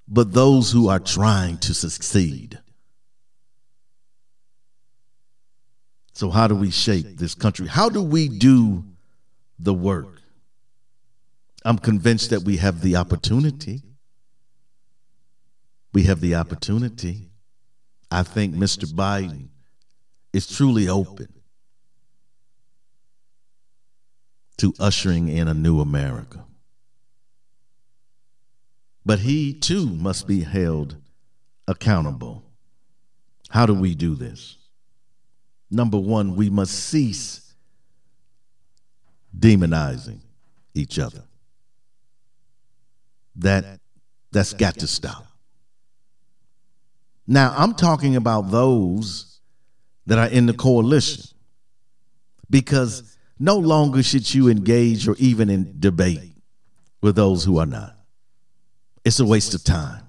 but 0.06 0.32
those 0.32 0.70
who 0.70 0.88
are 0.88 1.00
trying 1.00 1.58
to 1.58 1.74
succeed. 1.74 2.58
So, 6.12 6.30
how 6.30 6.46
do 6.46 6.54
we 6.54 6.70
shape 6.70 7.16
this 7.16 7.34
country? 7.34 7.66
How 7.66 7.88
do 7.88 8.02
we 8.02 8.28
do 8.28 8.84
the 9.58 9.74
work? 9.74 10.13
I'm 11.64 11.78
convinced 11.78 12.30
that 12.30 12.42
we 12.42 12.58
have 12.58 12.82
the 12.82 12.96
opportunity. 12.96 13.82
We 15.92 16.02
have 16.04 16.20
the 16.20 16.34
opportunity. 16.34 17.30
I 18.10 18.22
think 18.22 18.54
Mr. 18.54 18.84
Biden 18.84 19.48
is 20.32 20.46
truly 20.46 20.88
open 20.88 21.28
to 24.58 24.74
ushering 24.78 25.28
in 25.28 25.48
a 25.48 25.54
new 25.54 25.80
America. 25.80 26.44
But 29.06 29.20
he 29.20 29.52
too 29.52 29.86
must 29.86 30.26
be 30.26 30.42
held 30.42 30.96
accountable. 31.66 32.44
How 33.50 33.66
do 33.66 33.74
we 33.74 33.94
do 33.94 34.14
this? 34.14 34.56
Number 35.70 35.98
one, 35.98 36.36
we 36.36 36.50
must 36.50 36.74
cease 36.74 37.54
demonizing 39.36 40.20
each 40.74 40.98
other. 40.98 41.24
That 43.36 43.80
that's 44.32 44.52
got 44.52 44.78
to 44.78 44.86
stop. 44.86 45.26
Now, 47.26 47.54
I'm 47.56 47.74
talking 47.74 48.16
about 48.16 48.50
those 48.50 49.40
that 50.06 50.18
are 50.18 50.28
in 50.28 50.46
the 50.46 50.52
coalition 50.52 51.24
because 52.50 53.16
no 53.38 53.56
longer 53.56 54.02
should 54.02 54.32
you 54.32 54.48
engage 54.48 55.08
or 55.08 55.16
even 55.18 55.48
in 55.48 55.76
debate 55.78 56.32
with 57.00 57.16
those 57.16 57.44
who 57.44 57.58
are 57.58 57.66
not. 57.66 57.96
It's 59.04 59.20
a 59.20 59.24
waste 59.24 59.54
of 59.54 59.64
time. 59.64 60.02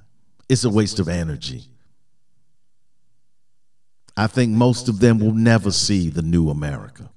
It's 0.50 0.64
a 0.64 0.70
waste 0.70 1.00
of 1.00 1.08
energy. 1.08 1.64
I 4.18 4.28
think 4.28 4.52
most 4.52 4.88
of 4.88 5.00
them 5.00 5.20
will 5.20 5.34
never 5.34 5.72
see 5.72 6.10
the 6.10 6.22
new 6.22 6.50
America 6.50 7.10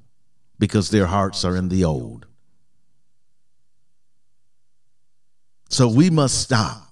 because 0.59 0.91
their 0.91 1.07
hearts 1.07 1.45
are 1.45 1.57
in 1.57 1.69
the 1.69 1.85
old. 1.85 2.27
So 5.69 5.89
we 5.89 6.11
must 6.11 6.41
stop. 6.41 6.83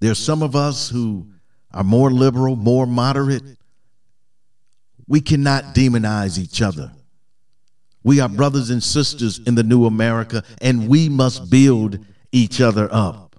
There's 0.00 0.18
some 0.18 0.42
of 0.42 0.54
us 0.54 0.88
who 0.88 1.28
are 1.72 1.84
more 1.84 2.10
liberal, 2.10 2.54
more 2.56 2.86
moderate. 2.86 3.42
We 5.06 5.20
cannot 5.20 5.74
demonize 5.74 6.38
each 6.38 6.62
other. 6.62 6.92
We 8.04 8.20
are 8.20 8.28
brothers 8.28 8.70
and 8.70 8.82
sisters 8.82 9.40
in 9.40 9.54
the 9.54 9.62
new 9.62 9.86
America, 9.86 10.44
and 10.60 10.88
we 10.88 11.08
must 11.08 11.50
build 11.50 11.98
each 12.30 12.60
other 12.60 12.88
up. 12.92 13.36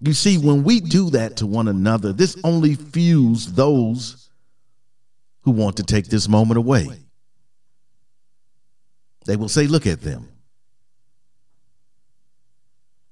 You 0.00 0.12
see, 0.12 0.38
when 0.38 0.62
we 0.62 0.80
do 0.80 1.10
that 1.10 1.36
to 1.38 1.46
one 1.46 1.68
another, 1.68 2.12
this 2.12 2.36
only 2.44 2.76
fuels 2.76 3.52
those 3.52 4.30
who 5.42 5.50
want 5.50 5.76
to 5.78 5.82
take 5.82 6.06
this 6.06 6.28
moment 6.28 6.58
away. 6.58 6.88
They 9.26 9.36
will 9.36 9.48
say, 9.48 9.66
Look 9.66 9.86
at 9.86 10.00
them. 10.00 10.28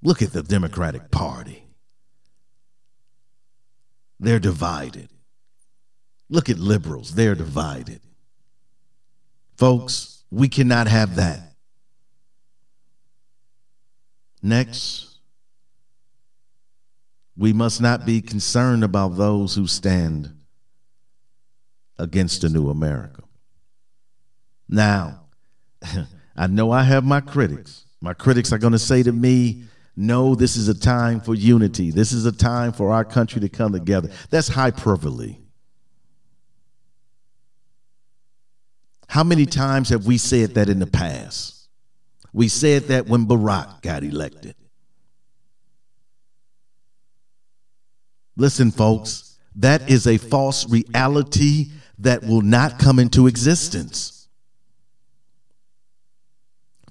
Look 0.06 0.22
at 0.22 0.32
the 0.32 0.44
Democratic 0.44 1.10
Party. 1.10 1.64
They're 4.20 4.38
divided. 4.38 5.08
Look 6.30 6.48
at 6.48 6.60
liberals, 6.60 7.16
they're 7.16 7.34
divided. 7.34 8.00
Folks, 9.56 10.22
we 10.30 10.48
cannot 10.48 10.86
have 10.86 11.16
that. 11.16 11.54
Next, 14.44 15.18
we 17.36 17.52
must 17.52 17.80
not 17.80 18.06
be 18.06 18.20
concerned 18.20 18.84
about 18.84 19.16
those 19.16 19.56
who 19.56 19.66
stand 19.66 20.32
against 21.98 22.44
a 22.44 22.48
new 22.48 22.70
America. 22.70 23.24
Now, 24.68 25.22
I 26.36 26.46
know 26.46 26.70
I 26.70 26.84
have 26.84 27.02
my 27.02 27.20
critics. 27.20 27.86
My 28.00 28.14
critics 28.14 28.52
are 28.52 28.58
going 28.58 28.72
to 28.72 28.78
say 28.78 29.02
to 29.02 29.10
me, 29.10 29.65
no, 29.96 30.34
this 30.34 30.56
is 30.56 30.68
a 30.68 30.78
time 30.78 31.20
for 31.20 31.34
unity. 31.34 31.90
This 31.90 32.12
is 32.12 32.26
a 32.26 32.32
time 32.32 32.72
for 32.72 32.92
our 32.92 33.04
country 33.04 33.40
to 33.40 33.48
come 33.48 33.72
together. 33.72 34.10
That's 34.28 34.48
hyperbole. 34.48 35.38
How 39.08 39.24
many 39.24 39.46
times 39.46 39.88
have 39.88 40.04
we 40.04 40.18
said 40.18 40.54
that 40.54 40.68
in 40.68 40.80
the 40.80 40.86
past? 40.86 41.68
We 42.34 42.48
said 42.48 42.84
that 42.84 43.06
when 43.06 43.24
Barack 43.26 43.80
got 43.80 44.04
elected. 44.04 44.54
Listen, 48.36 48.70
folks, 48.70 49.38
that 49.54 49.88
is 49.88 50.06
a 50.06 50.18
false 50.18 50.68
reality 50.68 51.70
that 52.00 52.22
will 52.24 52.42
not 52.42 52.78
come 52.78 52.98
into 52.98 53.26
existence. 53.26 54.15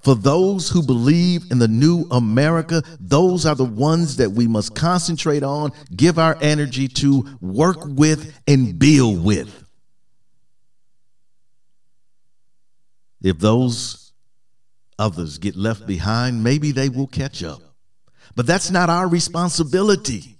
For 0.06 0.14
those 0.14 0.68
who 0.68 0.84
believe 0.84 1.50
in 1.50 1.58
the 1.58 1.66
new 1.66 2.06
America, 2.12 2.80
those 3.00 3.44
are 3.44 3.56
the 3.56 3.64
ones 3.64 4.18
that 4.18 4.30
we 4.30 4.46
must 4.46 4.72
concentrate 4.72 5.42
on, 5.42 5.72
give 5.96 6.16
our 6.16 6.38
energy 6.40 6.86
to, 6.86 7.26
work 7.40 7.78
with, 7.82 8.32
and 8.46 8.78
build 8.78 9.24
with. 9.24 9.64
If 13.20 13.40
those 13.40 14.12
others 14.96 15.38
get 15.38 15.56
left 15.56 15.88
behind, 15.88 16.44
maybe 16.44 16.70
they 16.70 16.88
will 16.88 17.08
catch 17.08 17.42
up. 17.42 17.60
But 18.36 18.46
that's 18.46 18.70
not 18.70 18.88
our 18.88 19.08
responsibility. 19.08 20.38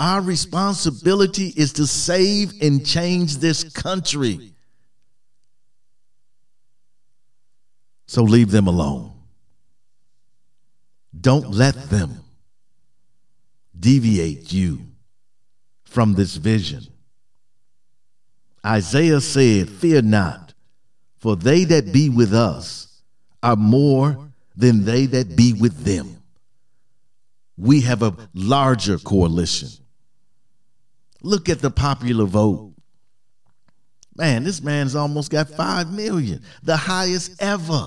Our 0.00 0.22
responsibility 0.22 1.54
is 1.56 1.74
to 1.74 1.86
save 1.86 2.52
and 2.60 2.84
change 2.84 3.36
this 3.36 3.62
country. 3.62 4.54
So 8.08 8.22
leave 8.22 8.50
them 8.50 8.66
alone. 8.66 9.12
Don't 11.18 11.50
let 11.50 11.90
them 11.90 12.22
deviate 13.78 14.50
you 14.50 14.80
from 15.84 16.14
this 16.14 16.36
vision. 16.36 16.86
Isaiah 18.64 19.20
said, 19.20 19.68
Fear 19.68 20.02
not, 20.02 20.54
for 21.18 21.36
they 21.36 21.64
that 21.64 21.92
be 21.92 22.08
with 22.08 22.32
us 22.32 23.02
are 23.42 23.56
more 23.56 24.30
than 24.56 24.86
they 24.86 25.04
that 25.04 25.36
be 25.36 25.52
with 25.52 25.84
them. 25.84 26.16
We 27.58 27.82
have 27.82 28.02
a 28.02 28.16
larger 28.32 28.96
coalition. 28.96 29.68
Look 31.22 31.50
at 31.50 31.60
the 31.60 31.70
popular 31.70 32.24
vote. 32.24 32.72
Man, 34.18 34.42
this 34.42 34.60
man's 34.60 34.96
almost 34.96 35.30
got 35.30 35.48
5 35.48 35.92
million, 35.92 36.42
the 36.64 36.76
highest 36.76 37.40
ever. 37.40 37.86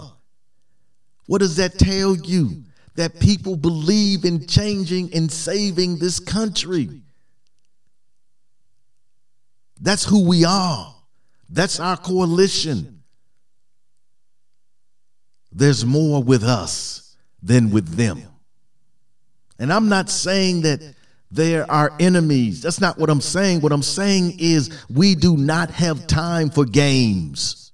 What 1.27 1.39
does 1.39 1.57
that 1.57 1.77
tell 1.77 2.15
you? 2.15 2.63
That 2.95 3.19
people 3.19 3.55
believe 3.55 4.25
in 4.25 4.47
changing 4.47 5.13
and 5.13 5.31
saving 5.31 5.97
this 5.97 6.19
country. 6.19 7.01
That's 9.79 10.05
who 10.05 10.27
we 10.27 10.45
are. 10.45 10.93
That's 11.49 11.79
our 11.79 11.97
coalition. 11.97 13.03
There's 15.51 15.85
more 15.85 16.23
with 16.23 16.43
us 16.43 17.17
than 17.43 17.71
with 17.71 17.95
them. 17.95 18.21
And 19.59 19.71
I'm 19.71 19.89
not 19.89 20.09
saying 20.09 20.61
that 20.61 20.95
they're 21.31 21.69
our 21.71 21.93
enemies. 21.99 22.61
That's 22.61 22.81
not 22.81 22.97
what 22.97 23.09
I'm 23.09 23.21
saying. 23.21 23.61
What 23.61 23.71
I'm 23.71 23.81
saying 23.81 24.35
is 24.39 24.69
we 24.89 25.15
do 25.15 25.37
not 25.37 25.71
have 25.71 26.05
time 26.05 26.49
for 26.49 26.65
games 26.65 27.71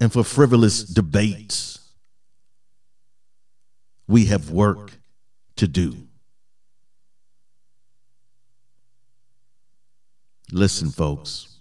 and 0.00 0.12
for 0.12 0.24
frivolous 0.24 0.82
debates. 0.82 1.78
We 4.08 4.26
have 4.26 4.50
work 4.50 4.90
to 5.56 5.68
do. 5.68 5.94
Listen, 10.50 10.90
folks, 10.90 11.60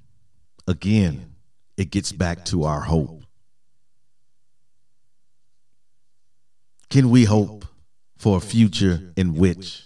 again, 0.67 1.36
it 1.78 1.91
gets 1.91 2.11
back 2.11 2.43
to 2.45 2.63
our 2.63 2.82
hope. 2.82 3.24
Can 6.89 7.11
we 7.11 7.24
hope 7.24 7.65
for 8.20 8.38
a 8.38 8.41
future 8.41 9.11
in 9.15 9.34
which 9.34 9.84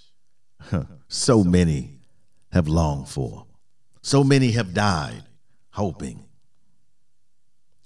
so 1.08 1.44
many 1.44 2.00
have 2.52 2.68
longed 2.68 3.08
for? 3.08 3.46
So 4.02 4.26
many 4.26 4.52
have 4.52 4.74
died 4.74 5.24
hoping. 5.70 6.26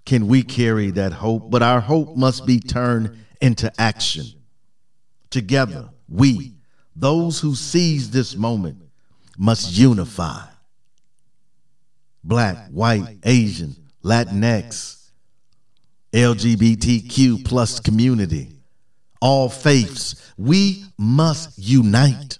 Can 0.06 0.28
we 0.28 0.42
carry 0.42 0.90
that 0.92 1.14
hope? 1.14 1.52
But 1.52 1.62
our 1.62 1.80
hope 1.82 2.18
must 2.18 2.48
be 2.48 2.60
turned 2.60 3.16
into 3.40 3.72
action. 3.80 4.26
Together, 5.30 5.90
we, 6.10 6.56
those 6.96 7.40
who 7.40 7.54
seize 7.54 8.10
this 8.10 8.36
moment, 8.36 8.82
must 9.38 9.78
unify 9.78 10.42
black, 12.24 12.70
white, 12.70 13.20
Asian, 13.24 13.76
Latinx, 14.04 15.10
LGBTQ 16.12 17.46
plus 17.46 17.80
community, 17.80 18.57
all 19.22 19.50
faiths. 19.50 20.34
We 20.38 20.84
must 20.98 21.58
unite. 21.58 22.40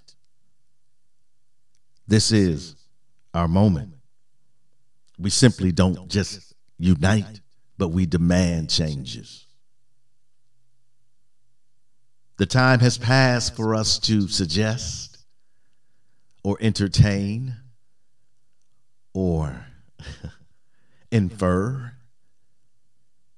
This 2.06 2.32
is 2.32 2.74
our 3.34 3.48
moment. 3.48 3.94
We 5.18 5.30
simply 5.30 5.72
don't 5.72 6.08
just 6.08 6.54
unite, 6.78 7.40
but 7.76 7.88
we 7.88 8.06
demand 8.06 8.70
changes. 8.70 9.46
The 12.38 12.46
time 12.46 12.78
has 12.80 12.96
passed 12.96 13.56
for 13.56 13.74
us 13.74 13.98
to 14.00 14.28
suggest 14.28 15.18
or 16.44 16.56
entertain 16.60 17.56
or 19.12 19.66
infer. 21.10 21.92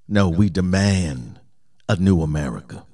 No, 0.07 0.29
we 0.29 0.49
demand 0.49 1.39
a 1.89 1.95
new 1.95 2.21
America. 2.21 2.85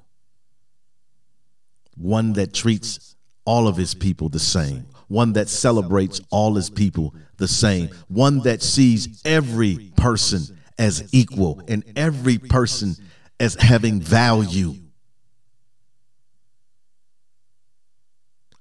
One 1.97 2.33
that 2.33 2.53
treats 2.53 3.15
all 3.45 3.67
of 3.67 3.77
his 3.77 3.93
people 3.93 4.29
the 4.29 4.39
same. 4.39 4.85
One 5.07 5.33
that 5.33 5.49
celebrates 5.49 6.21
all 6.29 6.55
his 6.55 6.69
people 6.69 7.15
the 7.37 7.47
same. 7.47 7.89
One 8.07 8.39
that 8.41 8.61
sees 8.61 9.21
every 9.25 9.91
person 9.95 10.57
as 10.77 11.09
equal 11.11 11.61
and 11.67 11.83
every 11.95 12.37
person 12.37 12.95
as 13.39 13.55
having 13.55 14.01
value. 14.01 14.75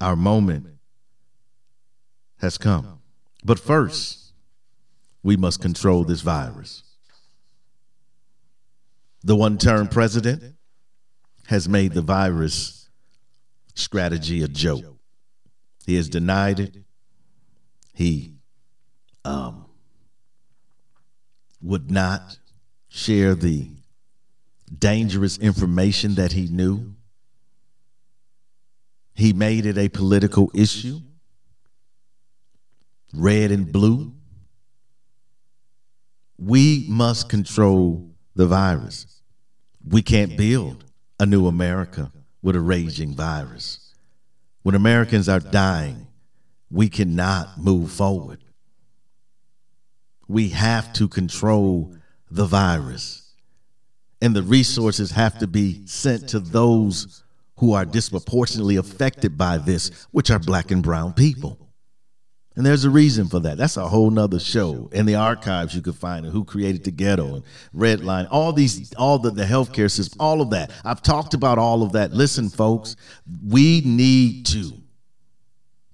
Our 0.00 0.16
moment 0.16 0.66
has 2.40 2.58
come. 2.58 3.00
But 3.44 3.58
first, 3.58 4.32
we 5.22 5.36
must 5.36 5.60
control 5.60 6.04
this 6.04 6.20
virus. 6.20 6.82
The 9.24 9.34
one 9.34 9.58
term 9.58 9.88
president 9.88 10.54
has 11.48 11.68
made 11.68 11.92
the 11.92 12.02
virus 12.02 12.75
strategy 13.76 14.42
a 14.42 14.48
joke. 14.48 14.84
He 15.86 15.94
has 15.94 16.08
denied 16.08 16.58
it. 16.58 16.76
He 17.94 18.32
um, 19.24 19.66
would 21.62 21.90
not 21.90 22.38
share 22.88 23.34
the 23.34 23.70
dangerous 24.76 25.38
information 25.38 26.16
that 26.16 26.32
he 26.32 26.48
knew. 26.48 26.94
He 29.14 29.32
made 29.32 29.64
it 29.64 29.78
a 29.78 29.88
political 29.88 30.50
issue, 30.54 31.00
red 33.14 33.50
and 33.50 33.70
blue. 33.70 34.12
We 36.38 36.84
must 36.88 37.28
control 37.28 38.10
the 38.34 38.46
virus. 38.46 39.22
We 39.88 40.02
can't 40.02 40.36
build 40.36 40.84
a 41.18 41.24
new 41.24 41.46
America 41.46 42.12
with 42.42 42.56
a 42.56 42.60
raging 42.60 43.14
virus. 43.14 43.94
When 44.62 44.74
Americans 44.74 45.28
are 45.28 45.40
dying, 45.40 46.06
we 46.70 46.88
cannot 46.88 47.58
move 47.58 47.92
forward. 47.92 48.42
We 50.28 50.48
have 50.50 50.92
to 50.94 51.08
control 51.08 51.94
the 52.30 52.46
virus. 52.46 53.32
And 54.20 54.34
the 54.34 54.42
resources 54.42 55.12
have 55.12 55.38
to 55.38 55.46
be 55.46 55.86
sent 55.86 56.28
to 56.30 56.40
those 56.40 57.22
who 57.58 57.72
are 57.72 57.84
disproportionately 57.84 58.76
affected 58.76 59.38
by 59.38 59.58
this, 59.58 60.06
which 60.10 60.30
are 60.30 60.38
black 60.38 60.70
and 60.70 60.82
brown 60.82 61.12
people. 61.12 61.65
And 62.56 62.64
there's 62.64 62.84
a 62.86 62.90
reason 62.90 63.28
for 63.28 63.38
that. 63.40 63.58
That's 63.58 63.76
a 63.76 63.86
whole 63.86 64.10
nother 64.10 64.40
show. 64.40 64.88
In 64.92 65.04
the 65.04 65.16
archives, 65.16 65.74
you 65.74 65.82
could 65.82 65.94
find 65.94 66.24
it, 66.24 66.30
who 66.30 66.42
created 66.42 66.84
the 66.84 66.90
ghetto 66.90 67.34
and 67.34 67.44
Redline, 67.74 68.26
all 68.30 68.52
these, 68.54 68.94
all 68.94 69.18
the, 69.18 69.30
the 69.30 69.44
healthcare 69.44 69.90
system, 69.90 70.18
all 70.20 70.40
of 70.40 70.50
that. 70.50 70.70
I've 70.82 71.02
talked 71.02 71.34
about 71.34 71.58
all 71.58 71.82
of 71.82 71.92
that. 71.92 72.14
Listen, 72.14 72.48
folks, 72.48 72.96
we 73.46 73.82
need 73.84 74.46
to 74.46 74.72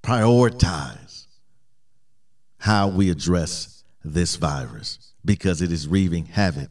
prioritize 0.05 1.27
how 2.59 2.87
we 2.89 3.11
address 3.11 3.83
this 4.05 4.37
virus 4.37 5.13
because 5.25 5.63
it 5.63 5.73
is 5.73 5.89
wreaking 5.89 6.27
havoc 6.27 6.71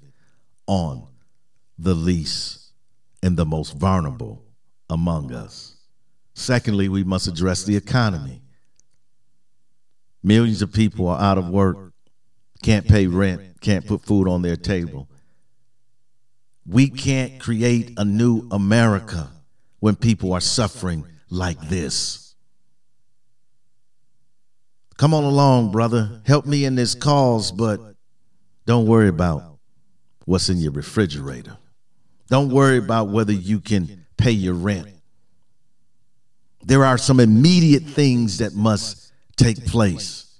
on 0.67 1.05
the 1.77 1.93
least 1.93 2.71
and 3.21 3.35
the 3.35 3.45
most 3.45 3.77
vulnerable 3.77 4.41
among 4.89 5.33
us. 5.33 5.75
Secondly, 6.33 6.87
we 6.87 7.03
must 7.03 7.27
address 7.27 7.65
the 7.65 7.75
economy. 7.75 8.41
Millions 10.23 10.61
of 10.61 10.71
people 10.71 11.07
are 11.07 11.19
out 11.19 11.37
of 11.37 11.49
work, 11.49 11.93
can't 12.61 12.87
pay 12.87 13.07
rent, 13.07 13.59
can't 13.61 13.85
put 13.85 14.01
food 14.03 14.27
on 14.27 14.41
their 14.41 14.55
table. 14.55 15.07
We 16.65 16.89
can't 16.89 17.39
create 17.39 17.93
a 17.97 18.05
new 18.05 18.47
America 18.51 19.29
when 19.79 19.95
people 19.95 20.33
are 20.33 20.41
suffering 20.41 21.05
like 21.29 21.59
this. 21.61 22.35
Come 24.97 25.15
on 25.15 25.23
along, 25.23 25.71
brother. 25.71 26.21
Help 26.27 26.45
me 26.45 26.65
in 26.65 26.75
this 26.75 26.93
cause, 26.93 27.51
but 27.51 27.79
don't 28.67 28.85
worry 28.85 29.07
about 29.07 29.57
what's 30.25 30.49
in 30.49 30.59
your 30.59 30.71
refrigerator. 30.71 31.57
Don't 32.29 32.49
worry 32.49 32.77
about 32.77 33.09
whether 33.09 33.33
you 33.33 33.59
can 33.59 34.05
pay 34.17 34.31
your 34.31 34.53
rent. 34.53 34.87
There 36.63 36.85
are 36.85 36.99
some 36.99 37.19
immediate 37.19 37.83
things 37.83 38.37
that 38.37 38.53
must 38.53 39.10
take 39.41 39.65
place 39.65 40.39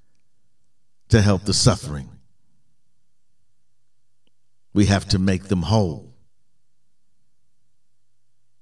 to 1.09 1.21
help 1.21 1.43
the 1.43 1.53
suffering. 1.53 2.09
We 4.73 4.85
have 4.85 5.07
to 5.09 5.19
make 5.19 5.45
them 5.45 5.63
whole. 5.63 6.13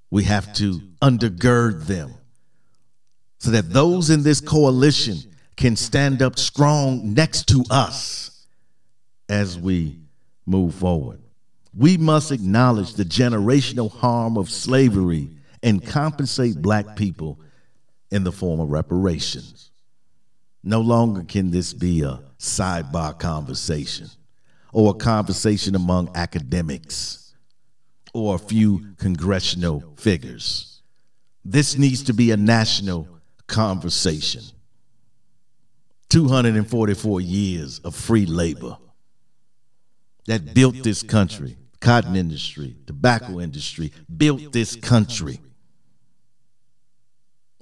We 0.10 0.24
have 0.24 0.54
to 0.54 0.80
undergird 1.02 1.86
them 1.86 2.14
so 3.38 3.52
that 3.52 3.70
those 3.70 4.10
in 4.10 4.24
this 4.24 4.42
coalition 4.42 5.18
can 5.56 5.76
stand 5.76 6.22
up 6.22 6.40
strong 6.40 7.14
next 7.14 7.48
to 7.50 7.64
us 7.70 8.48
as 9.28 9.60
we 9.60 10.00
move 10.46 10.74
forward. 10.74 11.22
We 11.78 11.98
must 11.98 12.32
acknowledge 12.32 12.94
the 12.94 13.04
generational 13.04 13.92
harm 13.92 14.38
of 14.38 14.50
slavery 14.50 15.30
and 15.62 15.86
compensate 15.86 16.62
black 16.62 16.96
people 16.96 17.40
in 18.10 18.24
the 18.24 18.32
form 18.32 18.60
of 18.60 18.70
reparations. 18.70 19.69
No 20.64 20.82
longer 20.82 21.24
can 21.24 21.52
this 21.52 21.74
be 21.74 22.02
a 22.02 22.20
sidebar 22.38 23.18
conversation 23.18 24.10
or 24.72 24.92
a 24.92 24.94
conversation 24.94 25.76
among 25.76 26.10
academics 26.16 27.34
or 28.14 28.36
a 28.36 28.40
few 28.40 28.94
congressional 28.98 29.94
figures. 29.98 30.82
This 31.46 31.78
needs 31.78 32.04
to 32.04 32.14
be 32.14 32.32
a 32.32 32.38
national 32.38 33.08
conversation. 33.48 34.44
244 36.10 37.22
years 37.22 37.80
of 37.80 37.96
free 37.96 38.26
labor 38.26 38.78
that 40.26 40.54
built 40.54 40.84
this 40.84 41.04
country, 41.04 41.58
cotton 41.80 42.16
industry, 42.16 42.76
tobacco 42.86 43.40
industry, 43.40 43.92
built 44.18 44.52
this 44.52 44.76
country. 44.76 45.40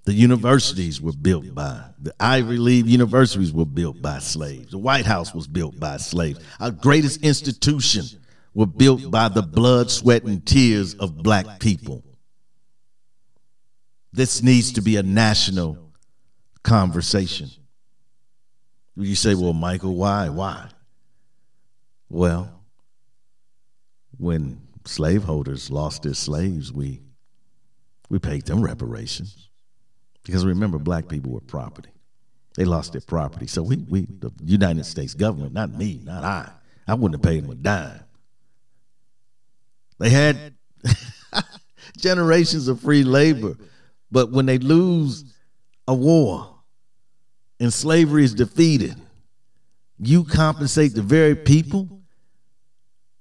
The 0.07 0.13
universities 0.13 1.01
were 1.01 1.11
built 1.11 1.53
by, 1.53 1.83
the 2.01 2.15
Ivy 2.17 2.55
League 2.55 2.85
universities 2.85 3.51
were 3.51 3.65
built 3.65 4.01
by 4.01 4.19
slaves. 4.19 4.71
The 4.71 4.77
White 4.77 5.05
House 5.05 5.33
was 5.33 5.47
built 5.47 5.77
by 5.81 5.97
slaves. 5.97 6.39
Our 6.61 6.71
greatest 6.71 7.25
institution 7.25 8.05
were 8.53 8.67
built 8.67 9.11
by 9.11 9.27
the 9.27 9.41
blood, 9.41 9.91
sweat, 9.91 10.23
and 10.23 10.45
tears 10.47 10.93
of 10.93 11.17
black 11.17 11.59
people. 11.59 12.05
This 14.13 14.41
needs 14.41 14.71
to 14.73 14.81
be 14.81 14.95
a 14.95 15.03
national 15.03 15.77
conversation. 16.63 17.49
You 18.95 19.13
say, 19.13 19.35
well, 19.35 19.51
Michael, 19.51 19.97
why? 19.97 20.29
Why? 20.29 20.69
Well, 22.07 22.63
when 24.15 24.61
slaveholders 24.85 25.69
lost 25.69 26.03
their 26.03 26.13
slaves, 26.13 26.71
we 26.71 27.01
we 28.07 28.19
paid 28.19 28.45
them 28.45 28.61
reparations. 28.61 29.46
Because 30.27 30.45
remember, 30.45 30.77
black 30.77 31.07
people 31.07 31.31
were 31.31 31.39
property. 31.39 31.89
They 32.55 32.65
lost 32.65 32.91
their 32.91 33.01
property. 33.01 33.47
So 33.47 33.63
we, 33.63 33.77
we 33.77 34.01
the 34.01 34.31
United 34.43 34.85
States 34.85 35.13
government, 35.13 35.53
not 35.53 35.71
me, 35.71 36.01
not 36.03 36.23
I, 36.23 36.51
I 36.85 36.95
wouldn't 36.95 37.23
have 37.23 37.31
paid 37.31 37.43
them 37.43 37.51
a 37.51 37.55
dime. 37.55 38.03
They 39.99 40.09
had 40.09 40.53
generations 41.97 42.67
of 42.67 42.81
free 42.81 43.03
labor. 43.03 43.55
But 44.11 44.31
when 44.31 44.45
they 44.45 44.57
lose 44.57 45.23
a 45.87 45.93
war 45.93 46.55
and 47.59 47.73
slavery 47.73 48.25
is 48.25 48.33
defeated, 48.33 48.95
you 49.97 50.25
compensate 50.25 50.93
the 50.93 51.01
very 51.01 51.35
people 51.35 51.96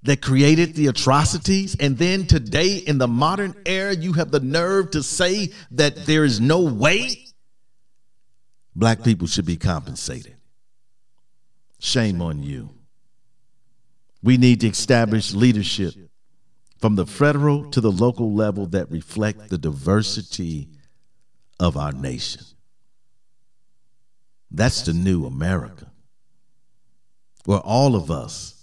that 0.07 0.23
created 0.23 0.75
the 0.75 0.87
atrocities. 0.87 1.77
And 1.79 1.99
then 1.99 2.27
today, 2.27 2.77
in 2.77 2.99
the 2.99 3.09
modern 3.09 3.55
era, 3.67 3.95
you 3.95 4.15
have 4.15 4.31
the 4.31 4.41
nerve 4.41 4.93
to 4.93 5.03
say 5.03 5.53
that 5.73 6.07
there 6.07 6.25
is 6.25 6.41
no 6.41 6.61
way 6.61 7.27
black 8.75 9.03
people 9.03 9.27
should 9.27 9.47
be 9.47 9.57
compensated. 9.57 10.37
Shame 11.79 12.23
on 12.23 12.43
you. 12.43 12.71
We 14.23 14.37
need 14.37 14.61
to 14.61 14.69
establish 14.69 15.35
leadership 15.35 15.95
from 16.79 16.95
the 16.95 17.07
federal 17.07 17.71
to 17.71 17.81
the 17.81 17.91
local 17.91 18.33
level 18.33 18.67
that 18.69 18.91
reflect 18.91 19.51
the 19.51 19.59
diversity 19.59 20.69
of 21.59 21.77
our 21.77 21.93
nation. 21.93 22.43
That's 24.51 24.83
the 24.83 24.93
new 24.93 25.27
America, 25.27 25.91
where 27.45 27.59
all 27.59 27.97
of 27.97 28.11
us 28.11 28.56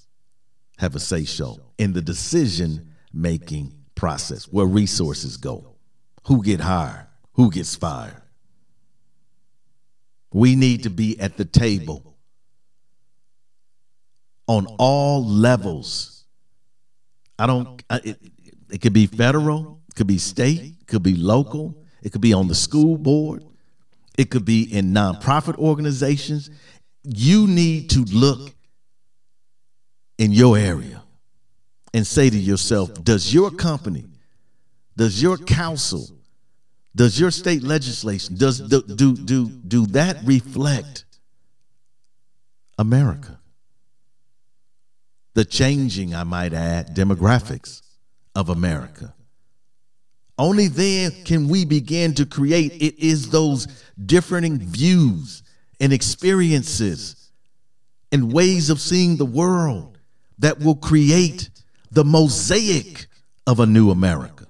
have 0.78 0.95
a 0.95 0.99
say 0.99 1.26
so 1.26 1.59
in 1.78 1.93
the 1.93 2.01
decision 2.01 2.93
making 3.13 3.74
process 3.95 4.45
where 4.45 4.65
resources 4.65 5.38
go, 5.38 5.76
who 6.26 6.43
get 6.43 6.59
hired, 6.59 7.07
who 7.34 7.51
gets 7.51 7.76
fired. 7.76 8.21
We 10.34 10.55
need 10.55 10.84
to 10.84 10.89
be 10.89 11.19
at 11.19 11.38
the 11.38 11.45
table 11.45 12.17
on 14.47 14.65
all 14.80 15.24
levels. 15.24 16.26
I 17.38 17.47
don't, 17.47 17.82
it, 17.91 18.17
it 18.69 18.82
could 18.82 18.93
be 18.93 19.05
federal, 19.05 19.82
it 19.88 19.95
could 19.95 20.07
be 20.07 20.17
state, 20.17 20.59
it 20.82 20.88
could 20.88 21.03
be 21.03 21.15
local, 21.15 21.78
it 22.01 22.11
could 22.11 22.21
be 22.21 22.34
on 22.34 22.47
the 22.47 22.55
school 22.55 22.97
board, 22.97 23.43
it 24.17 24.30
could 24.30 24.45
be 24.45 24.63
in 24.63 24.93
nonprofit 24.93 25.57
organizations. 25.57 26.49
You 27.03 27.47
need 27.47 27.89
to 27.91 28.03
look 28.05 28.53
in 30.18 30.32
your 30.32 30.57
area 30.57 31.01
and 31.93 32.05
say 32.05 32.30
to 32.30 32.38
yourself, 32.38 33.03
does 33.03 33.34
your 33.34 33.51
company, 33.51 34.05
does 34.95 35.22
your 35.22 35.38
council, 35.38 36.07
does 36.95 37.20
your 37.20 37.32
state 37.32 37.64
legislation, 37.64 38.36
does 38.36 38.59
do 38.59 38.82
do 38.82 39.16
do, 39.16 39.49
do 39.49 39.86
that 39.88 40.18
reflect 40.26 41.05
America? 42.78 43.39
The 45.34 45.45
changing, 45.45 46.14
I 46.14 46.24
might 46.24 46.53
add, 46.53 46.95
demographics 46.95 47.82
of 48.36 48.49
America. 48.49 49.16
Only 50.38 50.68
then 50.68 51.11
can 51.26 51.47
we 51.47 51.66
begin 51.66 52.14
to 52.16 52.26
create 52.26 52.74
it 52.74 52.99
is 52.99 53.30
those 53.30 53.68
differing 54.03 54.59
views 54.59 55.43
and 55.80 55.93
experiences 55.93 57.32
and 58.11 58.32
ways 58.32 58.70
of 58.70 58.80
seeing 58.80 59.18
the 59.18 59.26
world 59.26 59.92
that 60.43 60.59
will 60.59 60.75
create 60.75 61.49
the 61.89 62.03
mosaic 62.03 63.05
of 63.47 63.61
a 63.61 63.65
new 63.65 63.91
America. 63.91 64.45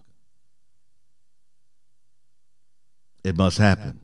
It 3.23 3.37
must 3.37 3.59
happen. 3.59 3.99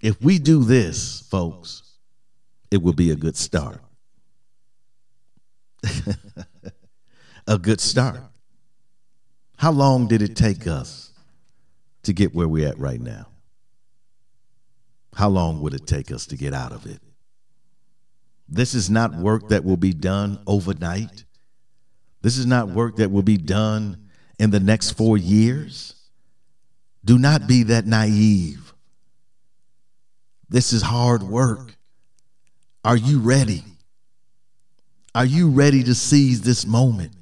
If 0.00 0.22
we 0.22 0.38
do 0.38 0.62
this, 0.62 1.26
folks, 1.28 1.82
it 2.70 2.80
will 2.80 2.92
be 2.92 3.10
a 3.10 3.16
good 3.16 3.36
start. 3.36 3.80
a 7.48 7.58
good 7.58 7.80
start. 7.80 8.20
How 9.56 9.72
long 9.72 10.06
did 10.06 10.22
it 10.22 10.36
take 10.36 10.68
us 10.68 11.10
to 12.04 12.12
get 12.12 12.36
where 12.36 12.46
we're 12.46 12.68
at 12.68 12.78
right 12.78 13.00
now? 13.00 13.26
How 15.16 15.28
long 15.28 15.60
would 15.60 15.74
it 15.74 15.88
take 15.88 16.12
us 16.12 16.24
to 16.26 16.36
get 16.36 16.54
out 16.54 16.70
of 16.70 16.86
it? 16.86 17.00
This 18.50 18.74
is 18.74 18.90
not 18.90 19.14
work 19.14 19.48
that 19.48 19.64
will 19.64 19.76
be 19.76 19.92
done 19.92 20.40
overnight. 20.46 21.24
This 22.22 22.36
is 22.36 22.46
not 22.46 22.68
work 22.68 22.96
that 22.96 23.10
will 23.10 23.22
be 23.22 23.36
done 23.36 24.08
in 24.38 24.50
the 24.50 24.60
next 24.60 24.92
four 24.92 25.16
years. 25.16 25.94
Do 27.04 27.18
not 27.18 27.46
be 27.46 27.62
that 27.64 27.86
naive. 27.86 28.74
This 30.48 30.72
is 30.72 30.82
hard 30.82 31.22
work. 31.22 31.76
Are 32.84 32.96
you 32.96 33.20
ready? 33.20 33.62
Are 35.14 35.24
you 35.24 35.50
ready 35.50 35.84
to 35.84 35.94
seize 35.94 36.42
this 36.42 36.66
moment? 36.66 37.12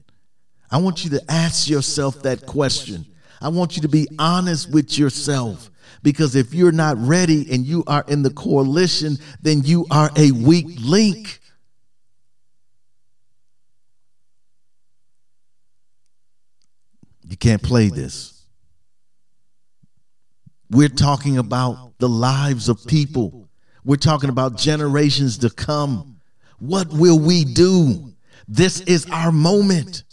I 0.70 0.78
want 0.78 1.04
you 1.04 1.10
to 1.10 1.22
ask 1.28 1.68
yourself 1.68 2.22
that 2.22 2.46
question. 2.46 3.06
I 3.40 3.48
want 3.48 3.76
you 3.76 3.82
to 3.82 3.88
be 3.88 4.08
honest 4.18 4.70
with 4.70 4.98
yourself. 4.98 5.70
Because 6.02 6.36
if 6.36 6.54
you're 6.54 6.72
not 6.72 6.96
ready 6.98 7.46
and 7.52 7.66
you 7.66 7.84
are 7.86 8.04
in 8.08 8.22
the 8.22 8.30
coalition, 8.30 9.18
then 9.42 9.62
you 9.62 9.86
are 9.90 10.10
a 10.16 10.32
weak 10.32 10.66
link. 10.80 11.40
You 17.28 17.36
can't 17.36 17.62
play 17.62 17.88
this. 17.88 18.44
We're 20.70 20.88
talking 20.88 21.38
about 21.38 21.98
the 21.98 22.08
lives 22.08 22.68
of 22.68 22.84
people. 22.86 23.48
We're 23.84 23.96
talking 23.96 24.30
about 24.30 24.56
generations 24.56 25.38
to 25.38 25.50
come. 25.50 26.20
What 26.58 26.88
will 26.88 27.18
we 27.18 27.44
do? 27.44 28.12
This 28.46 28.80
is 28.80 29.06
our 29.10 29.32
moment. 29.32 30.04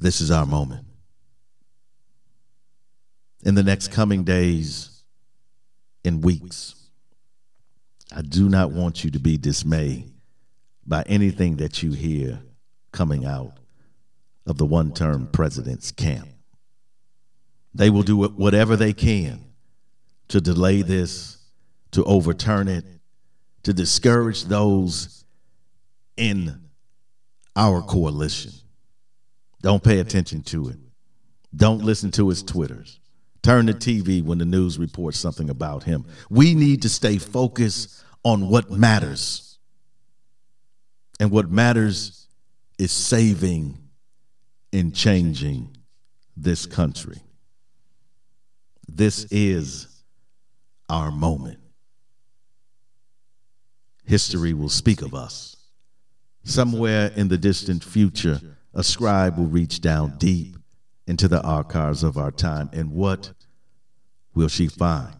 This 0.00 0.20
is 0.20 0.30
our 0.30 0.46
moment 0.46 0.87
in 3.44 3.54
the 3.54 3.62
next 3.62 3.92
coming 3.92 4.24
days 4.24 5.02
and 6.04 6.24
weeks. 6.24 6.74
I 8.14 8.22
do 8.22 8.48
not 8.48 8.72
want 8.72 9.04
you 9.04 9.10
to 9.10 9.18
be 9.18 9.36
dismayed 9.36 10.10
by 10.86 11.02
anything 11.06 11.56
that 11.56 11.82
you 11.82 11.92
hear 11.92 12.40
coming 12.92 13.26
out 13.26 13.58
of 14.46 14.56
the 14.56 14.64
one 14.64 14.92
term 14.92 15.26
president's 15.26 15.92
camp. 15.92 16.28
They 17.74 17.90
will 17.90 18.02
do 18.02 18.16
whatever 18.16 18.76
they 18.76 18.92
can 18.92 19.44
to 20.28 20.40
delay 20.40 20.82
this, 20.82 21.38
to 21.92 22.02
overturn 22.04 22.68
it, 22.68 22.84
to 23.64 23.72
discourage 23.72 24.44
those 24.44 25.24
in 26.16 26.68
our 27.54 27.82
coalition. 27.82 28.52
Don't 29.60 29.82
pay 29.82 29.98
attention 29.98 30.42
to 30.44 30.68
it. 30.68 30.78
Don't 31.54 31.82
listen 31.82 32.10
to 32.12 32.28
his 32.28 32.42
Twitters. 32.42 33.00
Turn 33.48 33.64
the 33.64 33.72
TV 33.72 34.22
when 34.22 34.36
the 34.36 34.44
news 34.44 34.78
reports 34.78 35.18
something 35.18 35.48
about 35.48 35.82
him. 35.82 36.04
We 36.28 36.54
need 36.54 36.82
to 36.82 36.90
stay 36.90 37.16
focused 37.16 38.04
on 38.22 38.50
what 38.50 38.70
matters. 38.70 39.56
And 41.18 41.30
what 41.30 41.50
matters 41.50 42.26
is 42.78 42.92
saving 42.92 43.78
and 44.70 44.94
changing 44.94 45.78
this 46.36 46.66
country. 46.66 47.22
This 48.86 49.24
is 49.30 50.02
our 50.90 51.10
moment. 51.10 51.58
History 54.04 54.52
will 54.52 54.68
speak 54.68 55.00
of 55.00 55.14
us. 55.14 55.56
Somewhere 56.44 57.12
in 57.16 57.28
the 57.28 57.38
distant 57.38 57.82
future, 57.82 58.42
a 58.74 58.84
scribe 58.84 59.38
will 59.38 59.46
reach 59.46 59.80
down 59.80 60.18
deep 60.18 60.58
into 61.06 61.28
the 61.28 61.40
archives 61.40 62.02
of 62.02 62.18
our 62.18 62.30
time. 62.30 62.68
And 62.74 62.92
what 62.92 63.32
will 64.38 64.46
she 64.46 64.68
find? 64.68 65.16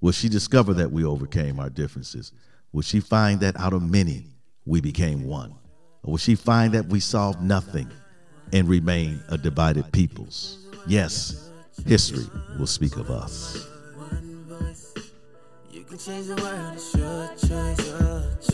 Will 0.00 0.10
she 0.10 0.28
discover 0.28 0.74
that 0.74 0.90
we 0.90 1.04
overcame 1.04 1.60
our 1.60 1.70
differences? 1.70 2.32
Will 2.72 2.82
she 2.82 2.98
find 2.98 3.38
that 3.38 3.56
out 3.56 3.72
of 3.72 3.88
many, 3.88 4.26
we 4.66 4.80
became 4.80 5.22
one? 5.22 5.54
Or 6.02 6.10
will 6.10 6.18
she 6.18 6.34
find 6.34 6.74
that 6.74 6.86
we 6.86 6.98
solved 6.98 7.40
nothing 7.40 7.88
and 8.52 8.68
remain 8.68 9.22
a 9.28 9.38
divided 9.38 9.92
peoples? 9.92 10.66
Yes, 10.88 11.50
history 11.86 12.26
will 12.58 12.66
speak 12.66 12.96
of 12.96 13.12
us. 13.12 13.68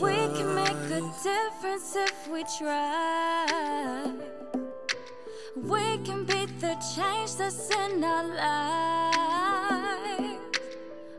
We 0.02 0.16
can 0.36 0.54
make 0.54 0.68
a 0.68 1.00
difference 1.22 1.96
if 1.96 2.28
we 2.28 2.44
try. 2.58 4.12
We 5.56 5.98
can 6.04 6.26
beat 6.26 6.60
the 6.60 6.76
change 6.94 7.36
that's 7.36 7.70
in 7.70 8.04
our 8.04 8.24
lives. 8.36 9.63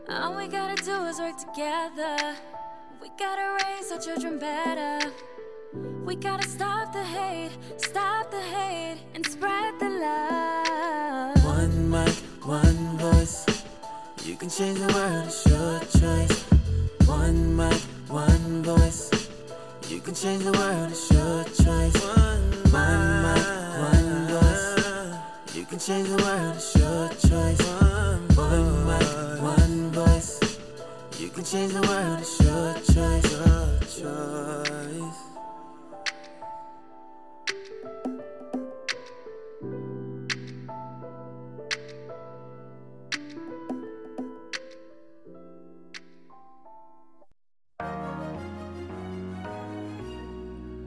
All 0.08 0.36
we 0.36 0.46
gotta 0.46 0.80
do 0.84 1.02
is 1.06 1.18
work 1.18 1.36
together. 1.36 2.36
We 3.02 3.10
gotta 3.18 3.64
raise 3.64 3.90
our 3.90 3.98
children 3.98 4.38
better. 4.38 5.10
We 6.04 6.14
gotta 6.14 6.48
stop 6.48 6.92
the 6.92 7.02
hate, 7.02 7.50
stop 7.76 8.30
the 8.30 8.40
hate, 8.40 8.98
and 9.16 9.26
spread 9.26 9.74
the 9.80 9.88
love. 9.88 11.44
One 11.44 11.90
mic, 11.90 12.14
one 12.44 12.98
voice. 12.98 13.46
You 14.24 14.36
can 14.36 14.48
change 14.48 14.78
the 14.78 14.92
world, 14.94 15.24
it's 15.26 15.44
your 15.46 15.80
choice. 15.80 16.42
One 17.08 17.56
mic, 17.56 17.80
one 18.06 18.62
voice. 18.62 19.10
You 19.88 19.98
can 19.98 20.14
change 20.14 20.44
the 20.44 20.52
world, 20.52 20.90
it's 20.92 21.10
your 21.10 21.42
choice. 21.44 21.96
One, 22.16 22.52
one 22.70 23.22
mic, 23.22 23.44
one 23.90 24.28
voice. 24.28 25.54
You 25.56 25.64
can 25.64 25.80
change 25.80 26.08
the 26.08 26.22
world, 26.22 26.54
it's 26.54 26.76
your 26.76 27.08
choice. 27.08 27.85
Can 31.36 31.44
change 31.44 31.72
the 31.74 31.82
world, 31.82 32.18
it's 32.18 32.40
your 32.40 32.72
choice. 32.94 33.30
Your 33.30 33.78
choice. 33.80 35.16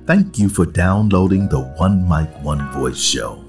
Thank 0.07 0.39
you 0.39 0.49
for 0.49 0.65
downloading 0.65 1.47
the 1.49 1.59
One 1.59 2.09
Mic, 2.09 2.27
One 2.41 2.71
Voice 2.71 2.97
show. 2.97 3.43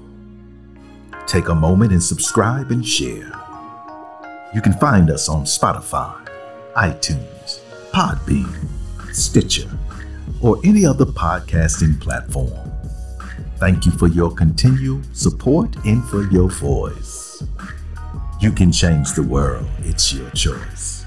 Take 1.25 1.49
a 1.49 1.55
moment 1.55 1.93
and 1.93 2.03
subscribe 2.03 2.69
and 2.69 2.85
share. 2.85 3.33
You 4.53 4.61
can 4.61 4.73
find 4.73 5.09
us 5.09 5.27
on 5.27 5.45
Spotify, 5.45 6.20
iTunes, 6.75 7.59
Podbean, 7.91 8.67
Stitcher, 9.13 9.69
or 10.41 10.59
any 10.63 10.85
other 10.85 11.05
podcasting 11.05 11.99
platform. 11.99 12.71
Thank 13.57 13.85
you 13.85 13.91
for 13.91 14.07
your 14.07 14.31
continued 14.31 15.15
support 15.15 15.75
and 15.85 16.03
for 16.05 16.23
your 16.31 16.49
voice. 16.49 17.43
You 18.39 18.51
can 18.51 18.71
change 18.71 19.13
the 19.13 19.23
world, 19.23 19.67
it's 19.79 20.13
your 20.13 20.29
choice. 20.31 21.05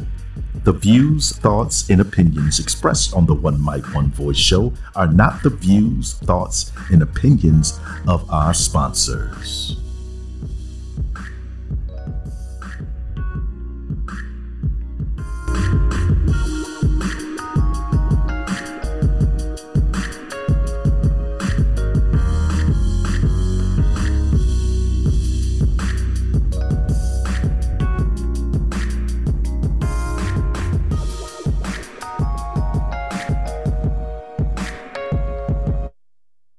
The 0.65 0.73
views, 0.73 1.33
thoughts, 1.33 1.91
and 1.91 2.01
opinions 2.01 2.59
expressed 2.59 3.13
on 3.13 3.27
the 3.27 3.35
One 3.35 3.63
Mic, 3.63 3.85
One 3.95 4.11
Voice 4.11 4.37
show 4.37 4.73
are 4.95 5.07
not 5.07 5.43
the 5.43 5.51
views, 5.51 6.15
thoughts, 6.15 6.73
and 6.91 7.03
opinions 7.03 7.81
of 8.07 8.31
our 8.31 8.55
sponsors. 8.55 9.84